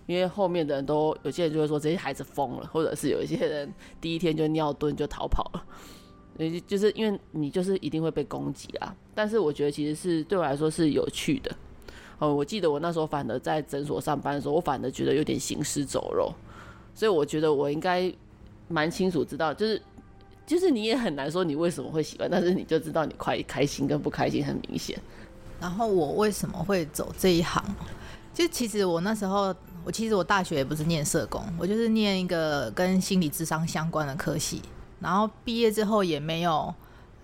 [0.06, 5.66] 因为后面的人都有些人就会说这些孩子疯了，或者是有一些人第一天就尿遁就逃跑了。
[6.62, 11.54] 就是因为你就是一定会被攻击啊，但是我觉得其实是对我来说是有趣的，
[12.20, 16.34] 哦，我记得我那时候反而在诊所上班的时候，我反而觉得有点行尸走肉，
[16.96, 18.12] 所以我觉得我应该
[18.68, 19.82] 蛮清楚知道，就是
[20.48, 24.98] 就是你也很难说你为什么会喜欢，但是你就知道你快开心跟不开心很明显。
[25.60, 27.64] 然后我为什么会走这一行？
[28.34, 34.62] 就其实我那时候，我其实我大学也不是念社工，我就是念一个跟心理智商相关的科系。
[35.02, 36.74] 然后毕业之后也没有，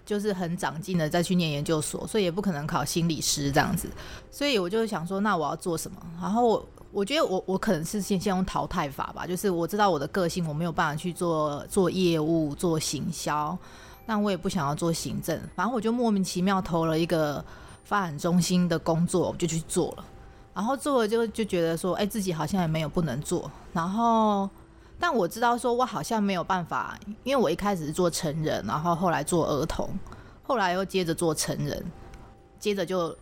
[0.06, 3.88] 就是很长进的再去念研究所，所以也不可能考心理师这样子。
[4.32, 5.98] 所以我就想说，那我要做什么？
[6.20, 13.56] 然后我我觉得我我可能是先先用淘汰法吧，就是我知道我的个性，我没有办法去做做业务、做行销，
[14.06, 15.40] 但我也不想要做行政。
[15.56, 17.44] 反正我就莫名其妙投了一个
[17.84, 20.06] 发展中心的工作，我就去做了。
[20.56, 23.52] 然后做了就就觉得说，哎，自己好像也没有不能做。
[23.72, 24.50] 然后。
[25.00, 29.90] 但我知道，说我好像没有办法，因为我一开始是做成人，然后后来做儿童，
[30.44, 31.86] 后来又接着做成人，
[32.60, 33.16] 接着就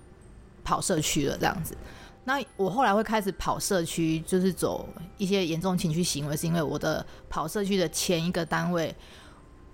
[0.63, 1.75] 跑社区了这样子。
[2.23, 8.95] 那我后来会开始跑社区，就是走一些严重情绪行为，是因为我的跑社区的前一个单位，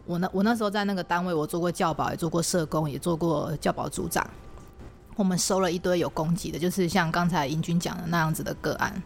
[0.06, 4.28] 我那我那时候在那个单位，我做过教保，也做过社工，也做过教保组长。
[5.16, 9.02] 我们收了一堆有攻击的，就是像刚才英军讲的那样子的个案。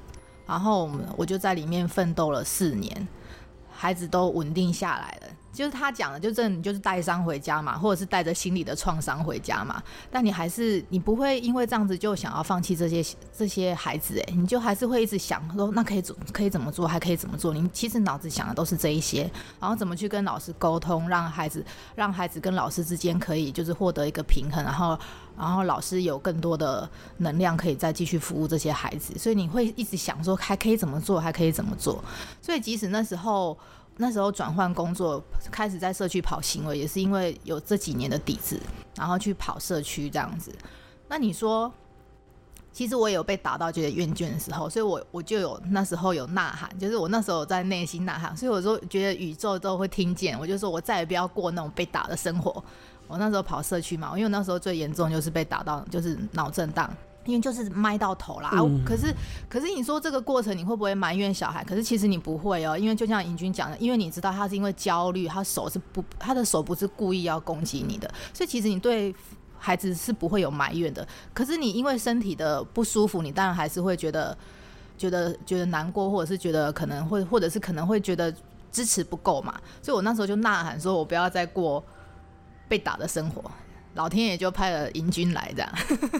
[0.47, 3.07] 然后我们我就在里面奋斗了四年，
[3.71, 5.33] 孩子都稳定下来了。
[5.51, 9.81] 就是他讲的，就这你就是带伤回家嘛，或者是带着心理的创伤回家嘛。
[10.11, 17.53] 但你还是你不会因为这样子就想要放弃这些 这些孩子哎，你就还是会一直想说那可以怎可以怎么做，还可以怎么做？
[17.53, 24.99] 你其实脑子想的都是这一些，然后怎么去跟老师沟通，让孩子让孩子跟老师之间可以就是获得一个平衡，然后
[25.37, 29.17] 然后老师有更多的能量可以再继续服务这些孩子。
[29.17, 32.03] 所以你会一直想说还可以怎么做，还可以怎么做？
[32.41, 33.57] 所以即使那时候。
[33.97, 38.59] 那时候转换工作，开始在社区跑行为，也是因为有这几年的底子，
[38.97, 40.53] 然后去跑社区这样子。
[41.07, 41.71] 那你说，
[42.73, 52.61] 其实我也有被打到觉得厌倦的时候，所以我我就有那时候有呐喊，就是我那时候在内心呐喊，所以我说觉得宇宙都会听见，我就说我再也不要过那种被打的生活。
[53.07, 56.89] 我那时候跑社区嘛，因为那时候最严重就是被打到就是脑震荡。
[57.25, 58.51] 因为就是麦到头啦，
[58.85, 59.11] 可是
[59.49, 61.63] 可是你说这个过程你会不会埋怨小孩？
[61.63, 69.11] 可是其实你不会哦，因为就像尹军讲的，因为你知道他是因为焦虑，他手是不他的手不是故意要攻击你的，所以其实你对
[69.57, 71.07] 孩子是不会有埋怨的。
[71.33, 74.37] 可是你因为身体的不舒服，你当然还是会觉得
[74.95, 78.31] 觉得觉得难过，或者是觉得可能会或者是可能会觉得
[78.71, 79.59] 支持不够嘛。
[79.81, 81.83] 所以我那时候就呐喊说，我不要再过
[82.67, 83.43] 被打的生活。
[83.93, 85.71] 老天爷就派了银军来这样，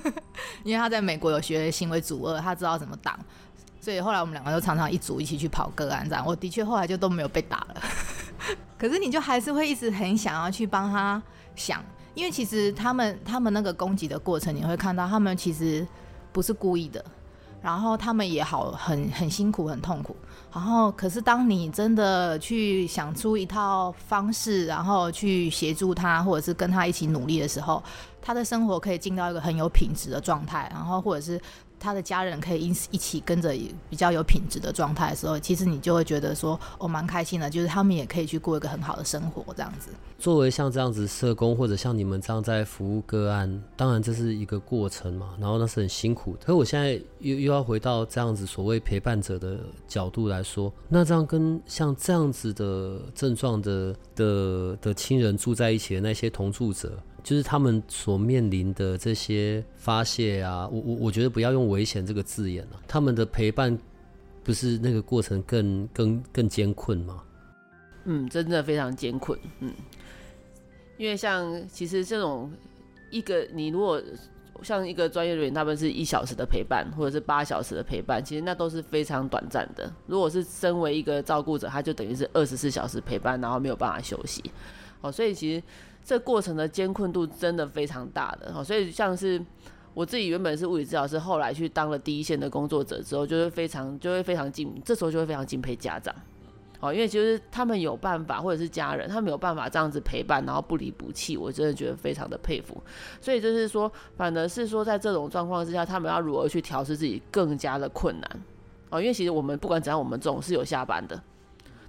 [0.64, 3.20] 因为他在美国有学行为主恶，他知道怎么挡，
[3.82, 6.26] 所以后来我们两个就常常一组一起去跑个案这样。
[6.26, 7.82] 我的确后来就都没有被打了，
[8.80, 11.22] 可是你就还是会一直很想要去帮他
[11.54, 15.86] 想，因为其实他们他们那个攻击的过程，你会看到他们其实
[16.32, 17.04] 不是故意的。
[17.66, 20.16] 然后他们也好，很很辛苦，很痛苦。
[20.54, 27.82] 然后，可是当你真的去想出一套方式，然后去协助他，或者是跟他一起努力的时候，
[28.22, 30.70] 他的生活可以进到一个很有品质的状态。
[30.72, 31.42] 然后，或者是。
[31.80, 33.56] 他的家人可以一一起跟着
[33.90, 39.90] 比较有品质的状态的时候，其实你就会觉得说，我蛮开心的，就是他们也可以去过一个很好的生活这样子。
[40.18, 46.36] 作为像这样子社工，或者像你们这样在服务个案，当然这是一个过程嘛，然后那是很辛苦。
[46.44, 56.98] 可我现在又又要回到这样子所谓陪伴者的角度来说，那这样跟像这样子的症状的的的亲人住在一起的那些同住者。
[57.26, 62.80] 就是他们所面临的这些发泄啊，我我我觉得不要用危险这个字眼了。
[62.88, 63.76] 他们的陪伴
[64.44, 67.24] 不是那个过程更更更艰困吗？
[68.04, 69.40] 嗯，真的非常艰困。
[69.60, 69.74] 嗯，
[70.98, 72.54] 因为像其实这种
[73.10, 74.00] 一个你如果
[74.62, 79.92] 像一个专业人员，他们是一小时的陪伴或者是八小时的陪伴，其实那都是非常短暂的。
[80.06, 84.44] 如果是身为一个照顾者，他就等于是二十四小时陪伴，然后没有办法休息。
[85.02, 85.64] 哦，所以其实。
[86.06, 89.44] 这过程的艰困度真的非常大的哦，所以像是
[89.96, 96.14] 我自己原本是物理治疗师，后来去当了第一线的工作者之后，就会非常就会非常敬，这时候就会非常敬佩家长，
[96.80, 102.80] 哦，因为其实他们有办法，或者是家人，他们有办法这样子陪伴，然后不离不弃，我真的觉得非常的佩服。
[103.20, 108.44] 所以就是说，反而是说在这种状况之下，他们要如何去调试自己更加的困难，
[108.92, 111.20] 哦，因为其实我们不管怎样，我们总是有下班的。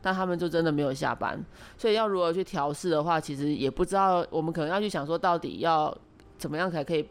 [0.06, 1.36] 那他们就真的没有下班，
[1.76, 4.24] 所以要如何去调试的话，其实也不知道。
[4.30, 5.92] 我们可能要去想说，到底要
[6.38, 7.04] 怎么样才可以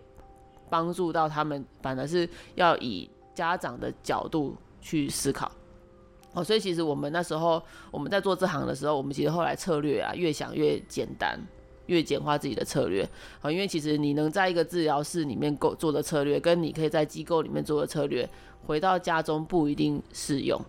[0.70, 2.26] 帮助到他们，反而是
[2.56, 5.52] 要以家长的角度去思考。
[6.32, 11.38] 哦，所以其实我们那时候我们在做这行的时候，我们其实后来策略啊越想越简单。
[11.88, 13.08] 越简化自己的策略
[13.42, 18.28] 啊，因为其实你能在一个治疗室里面够做的策略，跟你可以在机构里面做的策略，
[18.66, 20.60] 回到家中不一定适用，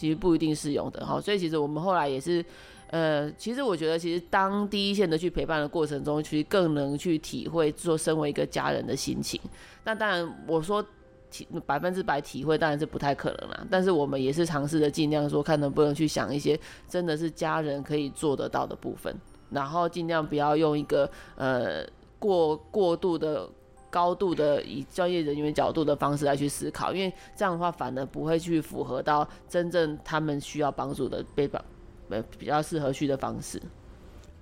[0.00, 1.20] 其实不一定适用的哈。
[1.20, 2.42] 所以其实我们后来也是，
[2.86, 9.38] 呃，其实我觉得其实当第一线的去陪伴的过程中，其实更能去体会说身为一个家人的心情。
[9.84, 10.82] 那当然我说
[11.30, 19.14] 体百分之百体会当然是不太可能啦，但是我们也是尝试着尽量说看能不能去想一些真的是家人可以做得到的部分。
[19.50, 21.84] 然后尽量不要用一个呃
[22.18, 23.48] 过过度的
[23.90, 31.62] 高度的以专业人员角度的方式来去思考，因为这样的话反而不会去符合到真正他们需要帮助的被帮
[32.08, 33.60] 呃比较适合去的方式。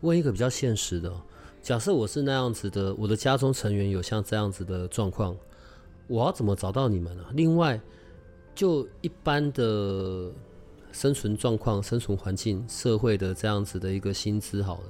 [0.03, 1.12] 问一个比较现实的，
[1.62, 5.36] 假设我是那样子的，我的家中成员有像这样子的状况，
[6.07, 7.24] 我要怎么找到你们呢？
[7.32, 7.80] 另外，
[8.55, 10.30] 就一般的。
[10.90, 14.84] 生存状况、生存环境、社会的这样子的一个薪资，好了。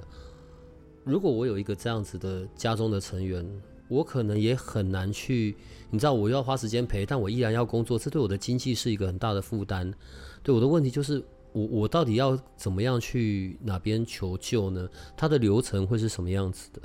[1.03, 3.45] 如果我有一个这样子的家中的成员，
[3.89, 5.57] 我可能也很难去，
[5.89, 9.93] 你知道，我要花时间陪，但我依然要工作，这对我的经济是一个很大的负担。
[10.41, 11.21] 对我的问题就是，
[11.51, 14.87] 我我到底要怎么样去哪边求救呢？
[15.17, 16.81] 它的流程会是什么样子的？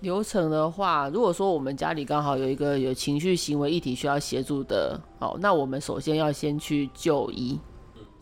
[0.00, 7.58] 流程的话，如果说我们家里刚好有一个有情绪行为议题需要协助的，好，那我们首先要先去就医。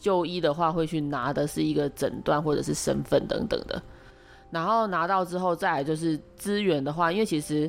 [0.01, 3.83] 就医的话，会去拿的是一个诊断或者是身份等等的，
[4.49, 7.69] 然后拿到之后，再来就是资源的话，因为其实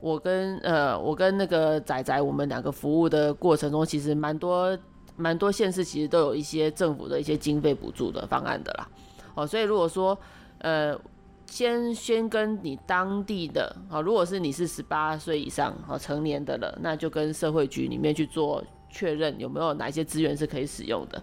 [0.00, 4.76] 我跟呃我跟那个仔仔，我们两个服务的过程中，其实蛮多
[5.16, 8.88] 蛮多县市其实都有一些政府的一些经费补助的方案的啦。
[9.34, 10.18] 哦，所以如果说
[10.58, 10.98] 呃
[11.46, 21.22] 先先跟你当地的啊，如果是你是十八岁以上啊成年的了，那就跟社会局里面去做确认，有没有哪些资源是可以使用的。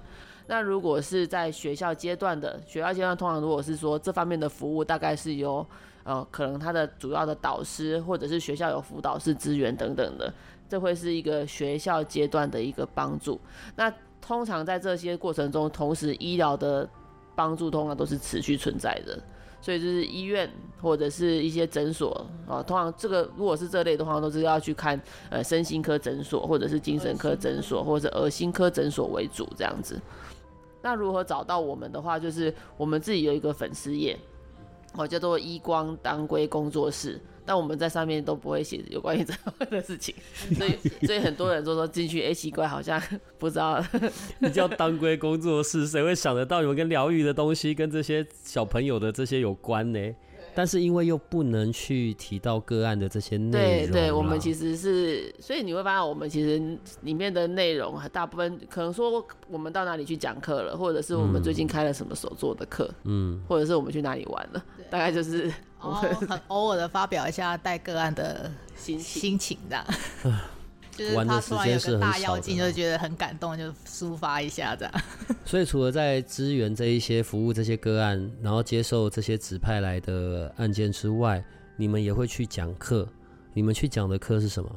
[0.50, 5.66] 那如果是在学校阶段的，学校阶段通常如果是说这方面的服务，大概是由
[6.08, 10.34] 呃可能他的主要的导师或者是学校有辅导师资源等等的，
[10.70, 13.38] 这会是一个学校阶段的一个帮助。
[13.76, 16.90] 那通常在这些过程中，同时医疗的
[17.36, 19.22] 帮助通常都是持续存在的，
[19.62, 20.50] 所以就是医院
[20.82, 25.00] 或者是一些诊所啊，通常这个如果是这类的话，都是要去看
[25.30, 30.00] 呃身心科诊所或者是精神科诊所或者是耳心科诊所为主这样子。
[30.82, 34.18] 那如何找到我们的话，就是我们自己有一个粉丝页，
[34.94, 40.16] 哦，叫做“依光当归工作室”，但我们在上面都不会写有关于这方面的事情，
[40.58, 43.02] 所以所以很多人都说进去，哎，奇怪，好像
[43.38, 43.84] 不知道。
[44.40, 50.00] 你叫当归工作室，谁会想得到有跟疗愈的东西跟这些小朋友的这些有关呢？
[50.58, 56.58] 但是因为又不能去提到个案的这些内容，对对，我们其实是，所以你会发现我们其实
[57.02, 69.86] 里面的内容大部分可能说我们到哪里去讲课了，或者是我们最近开了什么手作的课，嗯，或者是我们去哪里玩了，大概就是很偶尔的发表一下带个案的心心情这样。
[70.98, 74.94] 就是他突然有个大妖精，就觉得很感动，就抒发一下这样。
[75.46, 81.44] 所以除了在支援这一些服务这些个案，然后接受这些指派来的案件之外，
[81.76, 83.08] 你们也会去讲课。
[83.54, 84.70] 你们去讲的课是什么？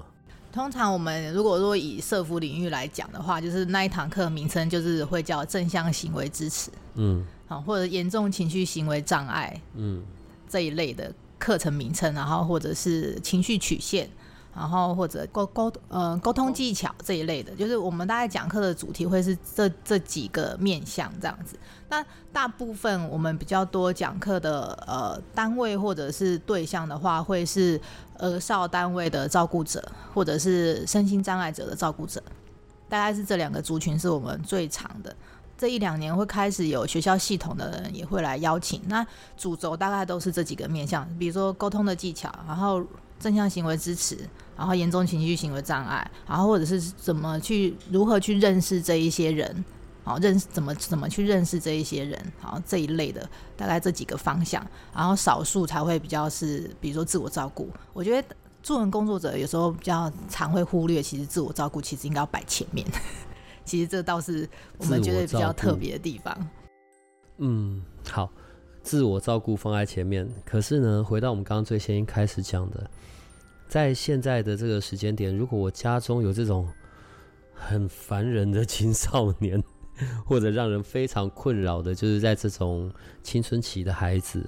[0.53, 10.03] 通常我们如果说以社服领域来讲的话，就是那一堂课名称就是会叫正向行为支持，嗯，好，或者严重情绪行为障碍，嗯，
[10.49, 14.11] 这一类的课程名称，然后或者是情绪曲线。
[14.55, 21.57] 然后或者沟沟呃沟通技巧这一类的，就是我们大概讲课的主题会是这这几个面向这样子。
[21.89, 27.81] 那大部分我们比较多讲课的呃单位或者是对象的话，会是
[28.19, 29.83] 儿少单位的照顾者，
[30.13, 32.23] 或者是身心障碍者的照顾者，
[32.89, 35.15] 大概是这两个族群是我们最长的。
[35.57, 42.85] 这一两年会开始有学校系统的人也会来邀请，那主轴大概都是这几个面向，比如说沟通的技巧，然后。
[43.21, 44.19] 正向行为支持，
[44.57, 49.65] 然后严重情绪行为障碍，然后或者是怎么去如何去认识这一些人，
[50.03, 57.69] 好认识怎么怎么去认识这一些人，好这一类的大概这几个方向，然后少数才会比较是比如说自我照顾。
[57.93, 62.87] 我觉得助人工作者有时候比较常会忽略，其实自我照顾其实应该要摆前面。
[63.65, 64.49] 其实这倒是
[64.79, 66.49] 我们觉得比较特别的地方。
[67.37, 68.29] 嗯，好，
[68.83, 72.91] 自我照顾放在前面，可是呢，回到我们刚刚最先一开始讲的。
[73.71, 76.69] 在现在的这个时间点，如果我家中有这种
[77.55, 79.63] 很烦人的青少年，
[80.27, 82.93] 或者让人非常困扰的，就是在这种
[83.23, 84.45] 青春期的孩子，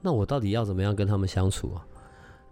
[0.00, 1.84] 那我到底要怎么样跟他们相处啊？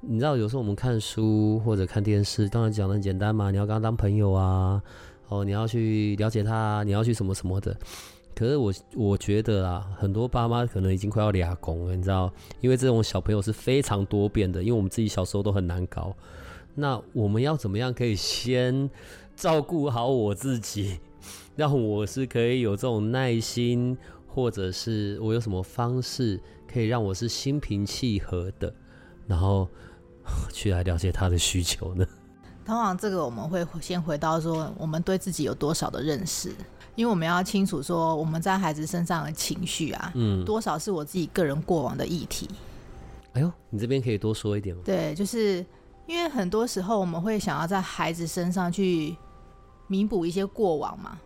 [0.03, 4.83] 你知道，有时候我们看书或者看电视，当然讲的很简单嘛，你要跟他当朋友啊，
[5.29, 7.75] 哦，你要去了解他，你要去什么什么的。
[8.39, 12.31] 可是我我觉得啊，很多爸妈可能已经快要俩拱了，你知道，
[12.61, 16.15] 因为这种小朋友是非常多变的，因为我们自己小时候都很难搞。
[16.75, 18.91] 那我们要怎么样可以先
[19.35, 21.01] 照顾好我自己，
[21.57, 26.39] 让我是可以有这种耐心，或者是我有什么方式
[26.71, 28.71] 可以让我是心平气和的，
[29.27, 29.67] 然后
[30.53, 32.07] 去来了解他的需求呢？
[32.67, 36.53] 通常这个我们会先回到说，我们对自己有多少的认识。
[36.97, 42.49] 因为我们要清楚说，我们在孩子身上的情绪啊，嗯，多少是我自己个人过往的议题。
[43.35, 44.83] 哎呦，你这边可以多说一点吗？
[44.85, 45.65] 对，就是
[46.07, 49.15] 因为很多时候我们会想要在孩子身上去
[49.87, 51.19] 弥补一些过往嘛，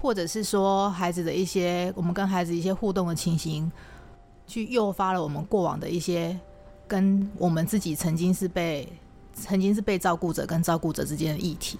[0.00, 3.70] 或者是说孩子的一些我们跟孩子一些互动的情形，
[4.46, 6.38] 去诱发了我们过往的一些
[6.86, 8.88] 跟我们自己曾经是被
[9.34, 11.76] 曾经是被照顾者跟照顾者之间的议题。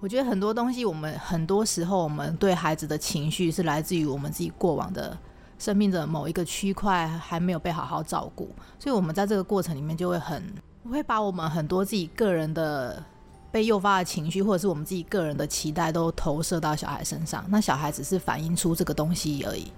[0.00, 5.16] 我觉得很多东西，我们很多时候，我们对孩子的情绪是来自于我们自己过往的
[5.58, 10.44] 生命的某一个区块还没有被好好照顾，所以我们在这个过程里面就会很
[10.90, 13.02] 会把我们很多自己个人的
[13.50, 17.42] 被诱发的情绪，或者是我们自己个人的期待，都投射到小孩身上。
[17.48, 19.72] 那小孩只是反映出这个东西而已。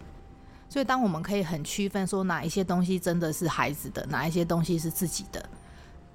[0.68, 5.42] 所以，当我们可以很区分说哪一些东西真的是孩子的，哪一些东西是自己的。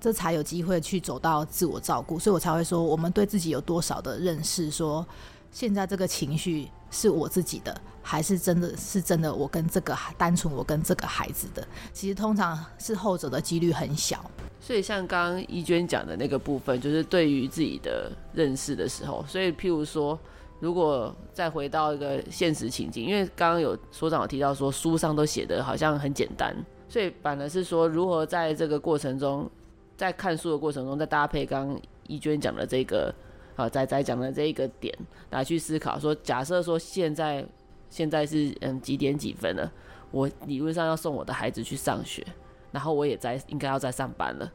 [0.04, 4.70] 这才有机会去走到自我照顾，所以我才会说，我们对自己有多少的认识？
[4.70, 5.08] 说
[5.49, 9.34] 现在这个情绪是我自己的，还是真的是真的？
[9.34, 14.30] 我跟这个单纯我跟这个孩子的，其实通常是后者的几率很小。
[14.60, 20.20] 所以像刚刚怡娟讲的那个部分，就是对于自己的认识的时候，所以譬如说，
[20.60, 26.54] 如果再回到一个现实情境，因为刚刚有所长有提到说，书上都写的好像很简单，
[26.89, 29.49] 所以反而是说，如何在这个过程中。
[29.96, 33.14] 在看书的过程中，再搭配刚怡娟讲的这个，
[33.56, 34.94] 啊，仔仔讲的这一个点
[35.30, 37.46] 来去思考，说假设说现在
[37.89, 39.72] 现在是嗯几点几分了，
[40.12, 42.26] 我理论上要送我的孩子去上学，
[42.72, 44.52] 然后我也在应该要在上班了，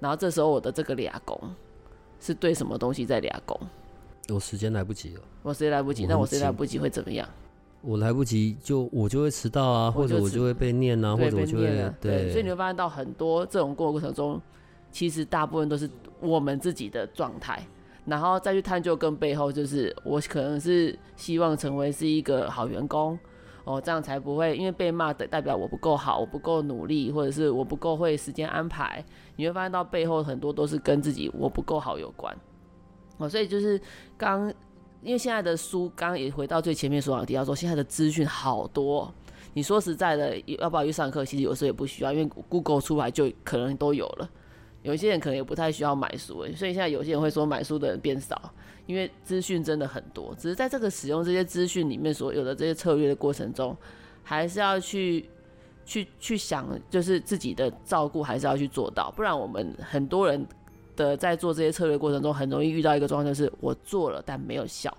[0.00, 1.38] 然后这时候我的这个俩工
[2.20, 3.58] 是对什么东西在俩工？
[4.28, 7.28] 我时间来不及了，我时间来不及，那我时间来不及会怎么样？
[7.86, 14.40] 我来不及，就我就会迟到啊，或者我就会被念啊，或者我就会对，所以你会发现到很多这种过过程中。
[14.88, 17.60] 其实大部分都是我们自己的状态，
[18.06, 23.18] 然后再去探究跟背后，就是我可能是希望成为是一个好员工
[23.64, 29.04] 哦，这样才不会因为被骂的代表我不够好，我不够努力，或者是我不够会时间安排。
[29.34, 32.34] 你会发现到背后很多都是跟自己我不够好有关
[33.18, 33.78] 哦，所以就是
[34.16, 34.50] 刚
[35.06, 39.14] 因为现在的书，刚刚也回到最前面所讲提到说，现在的资讯好多，
[39.54, 41.24] 你说实在的，要不要去上课？
[41.24, 44.28] 其实有时候也不需要，因为 Google 出来就可能都有了。
[44.82, 48.52] 有一些人可能也不太需要买书，所以现在有些人会说买书的人变少，
[48.86, 50.34] 因为资讯真的很多。
[50.36, 53.76] 只是在这个使用这些资讯里面所有的这些策略的过程中，
[54.24, 55.30] 还是要去
[55.84, 60.44] 去去想，就是自己的照顾还是要去做到，不然我们很多人
[60.96, 64.92] 的在做这些策略过程中，很容易遇到一个状况，就是我做了但没有效。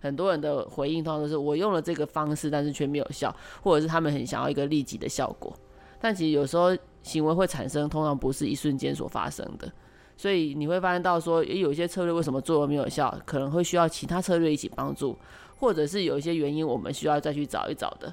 [0.00, 5.54] 很多人的回应通常都是我用了这个方式，但是却没有效，或者是他们很想要一个立即的效果，
[6.00, 6.74] 但其实有时候。
[7.02, 9.72] 行为会产生，通常不是一瞬间所发生的，
[10.18, 15.16] 所以你会发现到说，也有一些策略为什么做了没有效，可能会需要其他策略一起帮助，
[15.56, 18.12] 或者是有一些原因我们需要再去找一找的，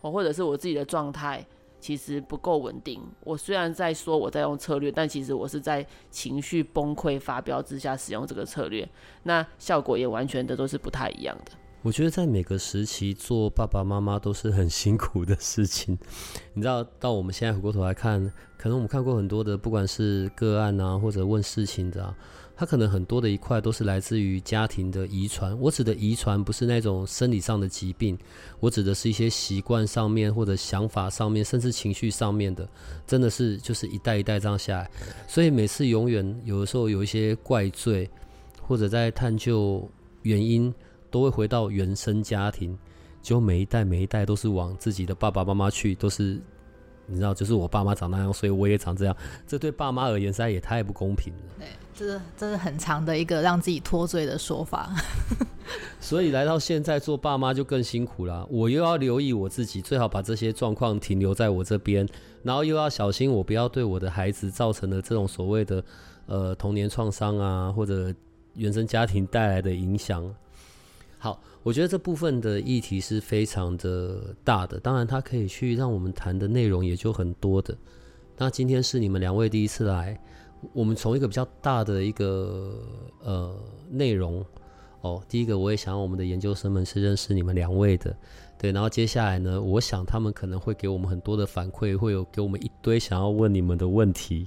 [0.00, 1.46] 哦，或者是我自己的状态
[1.84, 2.98] 其实不够稳定。
[3.20, 8.88] 我虽然在说我在用策略，但其实我是在情绪崩溃发飙之下使用这个策略，
[9.24, 11.52] 那效果也完全的都是不太一样的。
[11.82, 15.98] 我觉得在每个时期做爸爸妈妈都是很辛苦的事情。
[16.54, 22.16] 你知道，到我们现在回过头来看，可能我们看过很多的，不管是个案啊，或者问事情的，啊，
[22.56, 25.58] 他可能很多的一块都是来自于家庭的遗传。
[25.58, 28.16] 我指的遗传不是那种生理上的疾病，
[28.60, 32.68] 我指的是一些习惯上面或者想法上面，甚至情绪上面的，
[33.06, 34.90] 真的是就是一代一代这样下来。
[35.26, 38.08] 所以每次永远有的时候有一些怪罪，
[38.62, 39.88] 或者在探究
[40.22, 40.72] 原因。
[41.10, 42.76] 都会回到原生家庭，
[43.22, 46.42] 就每一代每一代都是往自己的爸爸妈妈去，都是
[47.06, 49.16] 你知道，就是我爸妈长那样，所以我也长这样。
[49.46, 51.54] 这对爸妈而言实在也太不公平了。
[51.58, 54.90] 对，这是这是很长的一个让自己脱罪的说法。
[55.98, 58.46] 所以来到现在做爸妈就更辛苦了。
[58.50, 62.06] 我又要留意我自己，最好把这些状况停留在我这边，
[62.42, 65.82] 然后又要小心我不要对我的孩子造成了这种所谓的
[66.26, 68.12] 呃童年创伤啊，或者
[68.54, 70.22] 原生家庭带来的影响。
[71.24, 77.74] 好，我觉得这部分的议题是非常的大的，当然它可以去让我们谈的内容也就很多的。
[78.36, 80.20] 那今天是你们两位第一次来，
[80.74, 82.78] 我们从一个比较大的一个
[83.22, 83.58] 呃
[83.88, 84.44] 内容
[85.00, 88.14] 哦，第一个我也想我们的研究生们是认识你们两位的，
[88.58, 94.46] 对，然后接下来呢，我想他们可能会给我们很多的反馈，会有给我们一堆想要问你们的问题，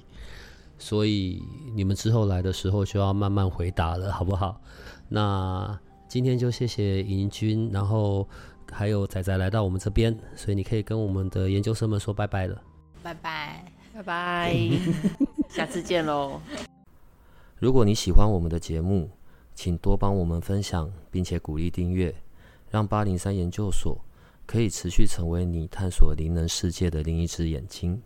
[0.77, 1.41] 所以
[1.73, 4.61] 你们之后来的时候就要慢慢回答了，好不好？
[5.09, 8.27] 那今天就谢谢尹君，然后
[8.71, 12.61] 还有仔仔来到我们这边，所以你可以跟我们的研究生们说拜拜了，
[13.03, 14.57] 拜拜拜拜，
[15.49, 16.39] 下次见喽。
[17.59, 19.09] 如果你喜欢我们的节目，
[19.53, 22.15] 请多帮我们分享，并且鼓励订阅，
[22.69, 23.99] 让八零三研究所
[24.45, 28.01] 可以持续成为你探索灵能世界的另一只眼睛。